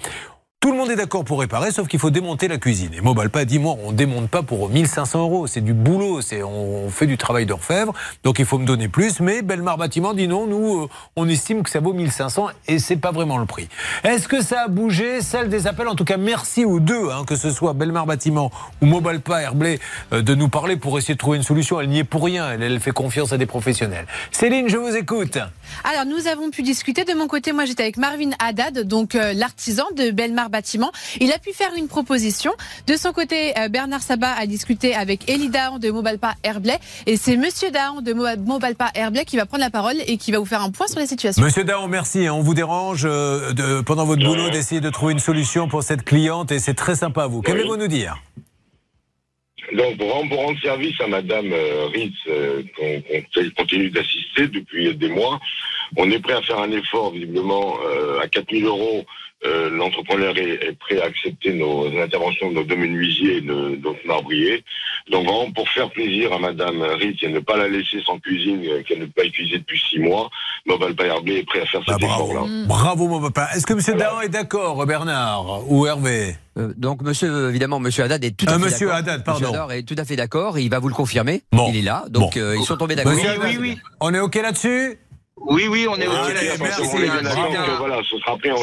Tout 0.61 0.73
le 0.73 0.77
monde 0.77 0.91
est 0.91 0.97
d'accord 0.97 1.23
pour 1.23 1.39
réparer, 1.39 1.71
sauf 1.71 1.87
qu'il 1.87 2.01
faut 2.01 2.09
démonter 2.09 2.49
la 2.49 2.57
cuisine. 2.57 2.93
Et 2.93 2.99
Mobalpa 2.99 3.45
dit, 3.45 3.59
moi, 3.59 3.77
on 3.81 3.93
démonte 3.93 4.29
pas 4.29 4.43
pour 4.43 4.67
1500 4.67 5.21
euros. 5.21 5.47
C'est 5.47 5.61
du 5.61 5.73
boulot, 5.73 6.19
c'est, 6.19 6.43
on 6.43 6.89
fait 6.89 7.07
du 7.07 7.17
travail 7.17 7.45
d'orfèvre. 7.45 7.93
Donc 8.25 8.39
il 8.39 8.45
faut 8.45 8.57
me 8.57 8.65
donner 8.65 8.89
plus. 8.89 9.21
Mais 9.21 9.41
Belmar 9.41 9.77
Bâtiment 9.77 10.13
dit 10.13 10.27
non, 10.27 10.47
nous, 10.47 10.83
euh, 10.83 10.89
on 11.15 11.29
estime 11.29 11.63
que 11.63 11.69
ça 11.69 11.79
vaut 11.79 11.93
1500 11.93 12.47
et 12.67 12.77
c'est 12.77 12.97
pas 12.97 13.11
vraiment 13.11 13.37
le 13.37 13.45
prix. 13.45 13.69
Est-ce 14.03 14.27
que 14.27 14.43
ça 14.43 14.63
a 14.65 14.67
bougé? 14.67 15.21
Celle 15.21 15.47
des 15.47 15.65
appels, 15.65 15.87
en 15.87 15.95
tout 15.95 16.03
cas, 16.03 16.17
merci 16.17 16.65
aux 16.65 16.81
deux, 16.81 17.09
hein, 17.09 17.23
que 17.25 17.37
ce 17.37 17.51
soit 17.51 17.71
Belmar 17.71 18.05
Bâtiment 18.05 18.51
ou 18.81 18.85
Mobalpa 18.85 19.41
Herblay, 19.41 19.79
euh, 20.11 20.21
de 20.21 20.35
nous 20.35 20.49
parler 20.49 20.75
pour 20.75 20.97
essayer 20.97 21.13
de 21.13 21.19
trouver 21.19 21.37
une 21.37 21.43
solution. 21.43 21.79
Elle 21.79 21.87
n'y 21.87 21.99
est 21.99 22.03
pour 22.03 22.25
rien. 22.25 22.51
Elle, 22.51 22.81
fait 22.81 22.91
confiance 22.91 23.31
à 23.31 23.37
des 23.37 23.45
professionnels. 23.45 24.07
Céline, 24.31 24.67
je 24.67 24.75
vous 24.75 24.93
écoute. 24.93 25.37
Alors, 25.85 26.05
nous 26.05 26.27
avons 26.27 26.49
pu 26.49 26.63
discuter. 26.63 27.05
De 27.05 27.13
mon 27.13 27.27
côté, 27.27 27.53
moi, 27.53 27.63
j'étais 27.63 27.83
avec 27.83 27.95
Marvin 27.95 28.31
Haddad, 28.39 28.85
donc 28.85 29.15
euh, 29.15 29.31
l'artisan 29.31 29.85
de 29.95 30.11
Belmar 30.11 30.48
Bâtiment. 30.49 30.91
Il 31.19 31.31
a 31.31 31.39
pu 31.39 31.53
faire 31.53 31.71
une 31.77 31.87
proposition. 31.87 32.51
De 32.87 32.95
son 32.95 33.13
côté, 33.13 33.57
euh, 33.57 33.69
Bernard 33.69 34.01
Sabat 34.01 34.31
a 34.31 34.45
discuté 34.45 34.95
avec 34.95 35.29
Elie 35.29 35.49
Dahan 35.49 35.79
de 35.79 35.89
Mobalpa 35.91 36.35
Herblay. 36.43 36.79
Et 37.05 37.17
c'est 37.17 37.37
Monsieur 37.37 37.71
Dahan 37.71 38.01
de 38.01 38.13
Mobalpa 38.13 38.91
Herblay 38.93 39.25
qui 39.25 39.37
va 39.37 39.45
prendre 39.45 39.63
la 39.63 39.69
parole 39.69 39.95
et 40.07 40.17
qui 40.17 40.31
va 40.31 40.39
vous 40.39 40.45
faire 40.45 40.61
un 40.61 40.71
point 40.71 40.87
sur 40.87 40.99
la 40.99 41.05
situation. 41.07 41.43
Monsieur 41.43 41.63
Dahan, 41.63 41.87
merci. 41.87 42.29
On 42.29 42.41
vous 42.41 42.53
dérange 42.53 43.03
euh, 43.05 43.53
de, 43.53 43.81
pendant 43.81 44.05
votre 44.05 44.23
boulot 44.23 44.49
d'essayer 44.49 44.81
de 44.81 44.89
trouver 44.89 45.13
une 45.13 45.19
solution 45.19 45.67
pour 45.67 45.83
cette 45.83 46.03
cliente 46.03 46.51
et 46.51 46.59
c'est 46.59 46.73
très 46.73 46.95
sympa 46.95 47.23
à 47.23 47.27
vous. 47.27 47.41
Qu'avez-vous 47.41 47.77
nous 47.77 47.87
dire? 47.87 48.17
Donc, 49.73 49.97
pour 49.97 50.11
rendre, 50.11 50.59
service 50.61 50.99
à 50.99 51.07
Madame 51.07 51.51
euh, 51.51 51.85
Ritz, 51.93 52.15
qu'on 52.75 53.63
continue 53.63 53.91
d'assister 53.91 54.47
depuis 54.47 54.95
des 54.95 55.09
mois, 55.09 55.39
on 55.95 56.09
est 56.09 56.19
prêt 56.19 56.33
à 56.33 56.41
faire 56.41 56.59
un 56.59 56.71
effort, 56.71 57.11
visiblement, 57.11 57.77
à 58.21 58.27
4000 58.27 58.65
euros 58.65 59.05
euh, 59.45 59.69
l'entrepreneur 59.69 60.37
est, 60.37 60.77
prêt 60.79 60.99
à 60.99 61.05
accepter 61.05 61.53
nos 61.53 61.87
interventions 61.97 62.49
de 62.49 62.55
nos 62.55 62.63
deux 62.63 62.75
menuisiers 62.75 63.37
et 63.37 63.41
de 63.41 63.79
notre 63.81 64.05
marbriers. 64.05 64.63
Donc 65.09 65.25
vraiment 65.25 65.49
pour 65.51 65.67
faire 65.69 65.89
plaisir 65.91 66.33
à 66.33 66.39
Madame 66.39 66.81
Ritz 66.81 67.23
et 67.23 67.29
ne 67.29 67.39
pas 67.39 67.55
la 67.55 67.69
laisser 67.69 68.01
sans 68.05 68.19
cuisine, 68.19 68.61
euh, 68.67 68.83
qu'elle 68.83 68.99
ne 68.99 69.05
peut 69.05 69.21
pas 69.21 69.25
utiliser 69.25 69.59
depuis 69.59 69.81
six 69.89 69.99
mois, 69.99 70.29
Mobile 70.65 70.93
Hervé 70.99 71.39
est 71.39 71.43
prêt 71.43 71.61
à 71.61 71.65
faire 71.67 71.79
bah, 71.87 71.93
cet 71.93 72.03
effort-là. 72.03 72.41
Bravo 72.67 73.07
Mobile 73.07 73.31
Est-ce 73.55 73.65
que 73.65 73.73
Monsieur 73.73 73.93
Dahan 73.93 74.19
est 74.21 74.29
d'accord, 74.29 74.85
Bernard 74.85 75.71
ou 75.71 75.85
Hervé? 75.85 76.35
Euh, 76.57 76.73
donc, 76.75 77.01
monsieur, 77.01 77.47
évidemment, 77.49 77.79
monsieur 77.79 78.03
Haddad 78.03 78.21
est 78.25 78.35
tout 78.35 78.45
à 78.49 78.53
fait 78.53 78.65
monsieur 78.65 78.87
d'accord. 78.87 78.99
Haddad, 78.99 79.23
pardon. 79.23 79.39
Monsieur 79.39 79.61
Haddad 79.61 79.77
est 79.77 79.83
tout 79.83 79.95
à 79.97 80.03
fait 80.03 80.15
d'accord. 80.17 80.59
Il 80.59 80.69
va 80.69 80.79
vous 80.79 80.89
le 80.89 80.93
confirmer. 80.93 81.43
Il 81.69 81.77
est 81.77 81.81
là. 81.81 82.03
Donc, 82.09 82.35
ils 82.35 82.63
sont 82.65 82.75
tombés 82.75 82.95
d'accord. 82.95 83.13
Oui, 83.15 83.23
oui, 83.41 83.57
oui. 83.57 83.77
On 84.01 84.13
est 84.13 84.19
OK 84.19 84.35
là-dessus? 84.35 84.99
Oui, 85.41 85.67
oui, 85.67 85.87
on 85.89 85.95
est 85.95 86.07
au 86.07 86.11
okay, 86.11 86.35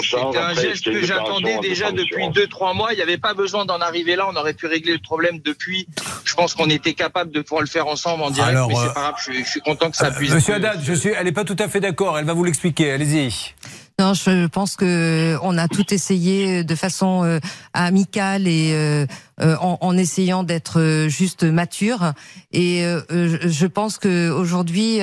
C'était 0.03 0.39
un 0.39 0.55
geste 0.55 0.85
que 0.85 1.05
j'attendais 1.05 1.59
déjà 1.59 1.91
depuis 1.91 2.29
2-3 2.29 2.77
mois. 2.77 2.93
Il 2.93 2.97
n'y 2.97 3.03
avait 3.03 3.19
pas 3.19 3.35
besoin 3.35 3.65
d'en 3.65 3.81
arriver 3.81 4.17
là. 4.17 4.27
On 4.31 4.37
aurait 4.37 4.55
pu 4.55 4.67
régler 4.67 4.93
le 4.93 5.01
problème 5.01 5.41
depuis. 5.41 5.89
Je 6.25 6.35
pense 6.35 6.55
qu'on 6.55 6.71
était 6.71 6.95
capable 6.95 7.33
de 7.33 7.41
pouvoir 7.41 7.63
le 7.63 7.69
faire 7.69 7.87
ensemble 7.87 8.23
en 8.23 8.31
direct. 8.31 8.59
mais 8.69 8.75
c'est 8.75 8.81
euh, 8.83 8.93
pas 8.93 9.01
grave. 9.01 9.15
Je, 9.19 9.43
suis 9.45 9.61
content 9.61 9.91
que 9.91 9.97
ça 9.97 10.11
puisse. 10.11 10.33
Monsieur 10.33 10.55
Haddad, 10.55 10.81
je 10.83 10.93
suis, 10.93 11.11
elle 11.11 11.25
n'est 11.25 11.33
pas 11.33 11.45
tout 11.45 11.57
à 11.59 11.69
fait 11.69 11.81
d'accord. 11.81 12.19
Elle 12.19 12.27
va 12.27 12.35
vous 12.35 12.45
l'expliquer. 12.45 12.93
Allez-y. 12.93 13.55
Non, 13.99 14.13
je 14.13 14.47
pense 14.49 14.77
que 14.77 15.39
on 15.41 15.57
a 15.57 15.69
tout 15.69 15.95
essayé 15.95 16.65
de 16.65 16.75
façon 16.75 17.25
euh, 17.25 17.39
amicale 17.73 18.47
et 18.47 18.73
euh, 18.75 18.77
euh, 18.77 19.07
en, 19.41 19.79
en, 19.81 19.97
essayant 19.97 20.43
d'être 20.43 21.07
juste 21.09 21.45
mature. 21.45 22.13
Et 22.53 22.83
je 23.11 23.67
pense 23.67 23.99
que 23.99 24.31
aujourd'hui, 24.31 24.99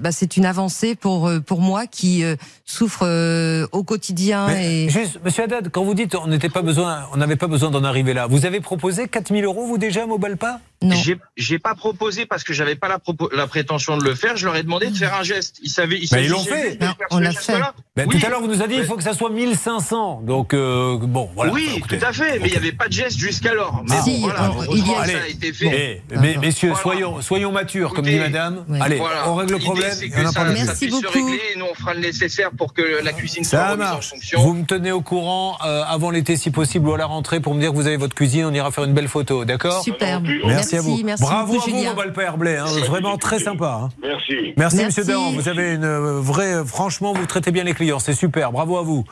bah, 0.00 0.12
c'est 0.12 0.36
une 0.36 0.46
avancée 0.46 0.94
pour 0.94 1.30
pour 1.46 1.60
moi 1.60 1.86
qui 1.86 2.22
souffre 2.64 3.66
au 3.72 3.82
quotidien. 3.82 4.48
et... 4.50 4.88
Juste, 4.88 5.20
Monsieur 5.24 5.44
Haddad, 5.44 5.70
quand 5.70 5.84
vous 5.84 5.94
dites 5.94 6.14
on 6.14 6.26
n'était 6.26 6.48
pas 6.48 6.62
besoin, 6.62 7.06
on 7.12 7.16
n'avait 7.16 7.36
pas 7.36 7.46
besoin 7.46 7.70
d'en 7.70 7.84
arriver 7.84 8.14
là, 8.14 8.26
vous 8.26 8.46
avez 8.46 8.60
proposé 8.60 9.08
4000 9.08 9.44
euros 9.44 9.62
vous 9.66 9.78
déjà, 9.78 10.06
Mobalpa 10.06 10.60
Non. 10.82 10.96
J'ai 11.36 11.58
pas 11.58 11.74
proposé 11.74 12.26
parce 12.26 12.44
que 12.44 12.52
j'avais 12.52 12.76
pas 12.76 12.88
la, 12.88 12.98
la, 13.32 13.46
prétention 13.46 13.96
de 13.96 14.04
le 14.04 14.14
faire. 14.14 14.36
Je 14.36 14.46
leur 14.46 14.56
ai 14.56 14.62
demandé 14.62 14.90
de 14.90 14.96
faire 14.96 15.14
un 15.14 15.22
geste. 15.22 15.58
Ils 15.62 15.70
savaient, 15.70 15.98
ils, 15.98 16.08
ils 16.12 16.28
l'ont 16.28 16.44
fait. 16.44 16.78
on 17.10 17.18
l'a 17.18 17.32
fait. 17.32 17.60
Tout 17.96 18.26
à 18.26 18.28
l'heure, 18.28 18.40
vous 18.40 18.48
nous 18.48 18.60
avez 18.60 18.74
dit 18.74 18.80
qu'il 18.80 18.86
faut 18.86 18.96
que 18.96 19.02
ça 19.02 19.14
soit 19.14 19.30
1500. 19.30 20.22
Donc, 20.22 20.54
euh, 20.54 20.98
bon, 20.98 21.30
voilà. 21.34 21.52
Oui, 21.52 21.82
tout 21.88 21.96
à 22.00 22.12
fait, 22.12 22.38
mais 22.38 22.48
il 22.48 22.52
n'y 22.52 22.56
avait 22.56 22.72
pas 22.72 22.88
de 22.88 22.92
geste 22.92 23.18
jusqu'alors. 23.18 23.61
Mais 23.88 24.00
si, 24.02 24.20
voilà, 24.20 24.50
il 24.70 24.86
y 24.86 24.94
a... 24.94 25.04
ça 25.04 25.24
a 25.24 25.28
été 25.28 25.52
fait. 25.52 26.02
mais, 26.20 26.36
messieurs, 26.36 26.72
soyons, 26.80 27.20
soyons 27.20 27.52
matures, 27.52 27.94
comme 27.94 28.04
dit 28.04 28.18
madame. 28.18 28.64
Allez, 28.80 29.00
on 29.26 29.34
règle 29.34 29.52
le 29.52 29.58
problème. 29.58 29.92
Que 29.98 30.30
ça, 30.30 30.44
Merci 30.44 30.88
beaucoup. 30.88 31.02
Se 31.02 31.12
régler 31.12 31.40
et 31.54 31.58
nous, 31.58 31.66
on 31.70 31.74
fera 31.74 31.94
le 31.94 32.00
nécessaire 32.00 32.50
pour 32.56 32.74
que 32.74 33.02
la 33.02 33.12
cuisine 33.12 33.44
ça 33.44 33.68
soit 33.68 33.76
marche. 33.76 34.12
en 34.12 34.16
fonction. 34.16 34.40
Vous 34.40 34.54
me 34.54 34.64
tenez 34.64 34.92
au 34.92 35.00
courant 35.00 35.56
euh, 35.64 35.82
avant 35.86 36.10
l'été, 36.10 36.36
si 36.36 36.50
possible, 36.50 36.88
ou 36.88 36.94
à 36.94 36.98
la 36.98 37.06
rentrée, 37.06 37.40
pour 37.40 37.54
me 37.54 37.60
dire 37.60 37.70
que 37.70 37.76
vous 37.76 37.86
avez 37.86 37.96
votre 37.96 38.14
cuisine. 38.14 38.46
On 38.46 38.52
ira 38.52 38.70
faire 38.70 38.84
une 38.84 38.94
belle 38.94 39.08
photo, 39.08 39.44
d'accord 39.44 39.82
Super. 39.82 40.20
Merci, 40.20 40.76
à 40.76 40.80
vous. 40.80 41.00
Bravo 41.20 41.54
à 41.54 41.64
vous, 41.66 41.94
Valpère 41.96 42.38
Blais. 42.38 42.58
Hein, 42.58 42.66
vraiment 42.86 43.16
très 43.18 43.38
sympa. 43.38 43.80
Hein. 43.84 43.88
Merci. 44.02 44.54
Merci, 44.56 44.84
monsieur 44.84 45.04
Dahan. 45.04 45.32
Vous 45.32 45.48
avez 45.48 45.74
une 45.74 45.84
euh, 45.84 46.20
vraie. 46.20 46.64
Franchement, 46.64 47.12
vous 47.12 47.26
traitez 47.26 47.50
bien 47.50 47.64
les 47.64 47.74
clients. 47.74 47.98
C'est 47.98 48.14
super. 48.14 48.52
Bravo 48.52 48.78
à 48.78 48.82
vous. 48.82 49.04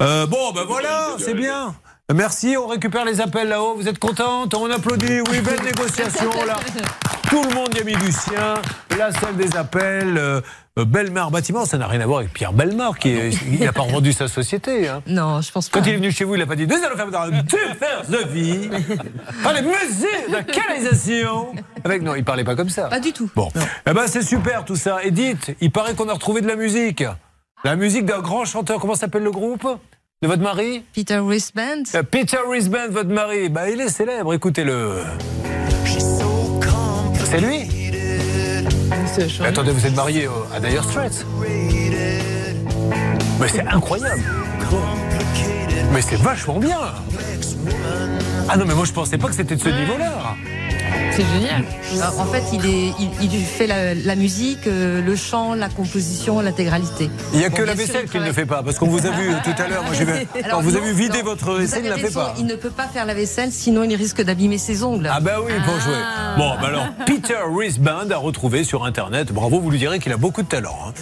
Euh, 0.00 0.26
bon, 0.26 0.52
ben 0.52 0.64
voilà, 0.66 1.16
c'est 1.18 1.34
bien. 1.34 1.74
Merci, 2.12 2.54
on 2.58 2.66
récupère 2.66 3.06
les 3.06 3.22
appels 3.22 3.48
là-haut. 3.48 3.76
Vous 3.76 3.88
êtes 3.88 3.98
contente 3.98 4.52
On 4.52 4.70
applaudit. 4.70 5.22
Oui, 5.30 5.40
belle 5.40 5.62
négociation 5.64 6.30
là. 6.46 6.56
Tout 7.30 7.42
le 7.42 7.54
monde 7.54 7.74
y 7.74 7.80
a 7.80 7.84
mis 7.84 7.94
du 7.94 8.12
sien. 8.12 8.54
La 8.98 9.10
salle 9.10 9.36
des 9.36 9.56
appels. 9.56 10.18
Euh, 10.18 10.42
euh, 10.78 10.84
Belmar 10.84 11.30
Bâtiment, 11.30 11.64
ça 11.64 11.78
n'a 11.78 11.86
rien 11.86 12.02
à 12.02 12.06
voir 12.06 12.18
avec 12.18 12.32
Pierre 12.32 12.52
Belmar, 12.52 12.98
qui 12.98 13.16
n'a 13.58 13.72
pas 13.72 13.82
vendu 13.90 14.12
sa 14.12 14.28
société. 14.28 14.86
Hein. 14.86 15.02
Non, 15.06 15.40
je 15.40 15.50
pense 15.50 15.70
pas. 15.70 15.78
Quand 15.78 15.86
il 15.86 15.94
est 15.94 15.96
venu 15.96 16.10
chez 16.10 16.24
vous, 16.24 16.34
il 16.34 16.40
n'a 16.40 16.46
pas 16.46 16.56
dit 16.56 16.66
Nous 16.66 16.76
allons 16.76 16.96
faire 16.96 17.42
deux 17.42 17.74
fers 17.78 18.02
de 18.06 18.28
vie, 18.28 18.68
les 18.68 19.62
mesures 19.62 20.28
de 20.28 20.50
canalisation. 20.50 21.54
Avec, 21.84 22.02
non, 22.02 22.16
il 22.16 22.24
parlait 22.24 22.44
pas 22.44 22.54
comme 22.54 22.68
ça. 22.68 22.88
Pas 22.88 23.00
du 23.00 23.12
tout. 23.12 23.30
Bon, 23.34 23.48
eh 23.88 23.92
ben, 23.92 24.06
c'est 24.08 24.22
super 24.22 24.64
tout 24.66 24.76
ça. 24.76 25.02
Et 25.04 25.10
dites, 25.10 25.56
il 25.62 25.70
paraît 25.70 25.94
qu'on 25.94 26.08
a 26.08 26.12
retrouvé 26.12 26.42
de 26.42 26.48
la 26.48 26.56
musique. 26.56 27.02
La 27.62 27.76
musique 27.76 28.04
d'un 28.04 28.20
grand 28.20 28.44
chanteur, 28.44 28.78
comment 28.78 28.94
s'appelle 28.94 29.22
le 29.22 29.30
groupe? 29.30 29.66
De 30.22 30.28
votre 30.28 30.42
mari 30.42 30.84
Peter 30.94 31.18
Risband. 31.18 31.82
Euh, 31.94 32.02
Peter 32.02 32.38
Risband, 32.50 32.88
votre 32.90 33.10
mari, 33.10 33.48
bah, 33.48 33.68
il 33.68 33.80
est 33.80 33.88
célèbre, 33.88 34.32
écoutez-le. 34.34 35.02
C'est 37.24 37.40
lui 37.40 37.68
Attendez, 39.44 39.70
vous 39.72 39.86
êtes 39.86 39.94
marié 39.94 40.28
à 40.54 40.60
Dire 40.60 40.82
Straits. 40.84 41.26
Mais 43.40 43.48
c'est 43.48 43.66
incroyable. 43.66 44.22
Mais 45.92 46.00
c'est 46.02 46.16
vachement 46.16 46.58
bien. 46.58 46.78
Ah 48.48 48.56
non, 48.56 48.64
mais 48.66 48.74
moi 48.74 48.84
je 48.84 48.92
pensais 48.92 49.18
pas 49.18 49.28
que 49.28 49.34
c'était 49.34 49.56
de 49.56 49.60
ce 49.60 49.68
niveau-là 49.68 50.36
c'est 51.16 51.24
génial. 51.24 51.64
en 52.18 52.24
fait, 52.26 52.42
il, 52.52 52.66
est, 52.66 52.92
il, 53.20 53.44
fait 53.44 53.66
la, 53.66 54.16
musique, 54.16 54.66
euh, 54.66 55.00
le 55.00 55.16
chant, 55.16 55.54
la 55.54 55.68
composition, 55.68 56.40
l'intégralité. 56.40 57.10
Il 57.32 57.38
n'y 57.38 57.44
a 57.44 57.50
que 57.50 57.62
la 57.62 57.74
vaisselle 57.74 58.08
qu'il 58.08 58.22
ne 58.22 58.32
fait 58.32 58.46
pas, 58.46 58.62
parce 58.62 58.78
qu'on 58.78 58.88
vous 58.88 59.06
a 59.06 59.10
vu 59.10 59.30
tout 59.44 59.62
à 59.62 59.68
l'heure. 59.68 59.84
Quand 60.50 60.60
vous 60.60 60.76
avez 60.76 60.92
vu 60.92 60.94
vider 60.94 61.22
votre 61.22 61.52
vaisselle, 61.52 61.84
il 61.84 61.90
ne 61.90 61.90
la 61.90 61.98
fait 61.98 62.12
pas. 62.12 62.34
Il 62.38 62.46
ne 62.46 62.54
peut 62.54 62.70
pas 62.70 62.88
faire 62.88 63.06
la 63.06 63.14
vaisselle, 63.14 63.52
sinon 63.52 63.84
il 63.84 63.94
risque 63.94 64.22
d'abîmer 64.22 64.58
ses 64.58 64.82
ongles. 64.82 65.08
Ah 65.12 65.20
bah 65.20 65.38
oui, 65.44 65.52
pour 65.64 65.78
jouer. 65.80 65.94
Bon, 66.36 66.54
bah 66.60 66.68
alors, 66.68 66.86
Peter 67.06 67.38
Risband 67.56 68.10
a 68.10 68.16
retrouvé 68.16 68.64
sur 68.64 68.84
Internet. 68.84 69.32
Bravo, 69.32 69.60
vous 69.60 69.70
lui 69.70 69.78
direz 69.78 69.98
qu'il 69.98 70.12
a 70.12 70.16
beaucoup 70.16 70.42
de 70.42 70.48
talent. 70.48 70.76
Hein. 70.88 70.92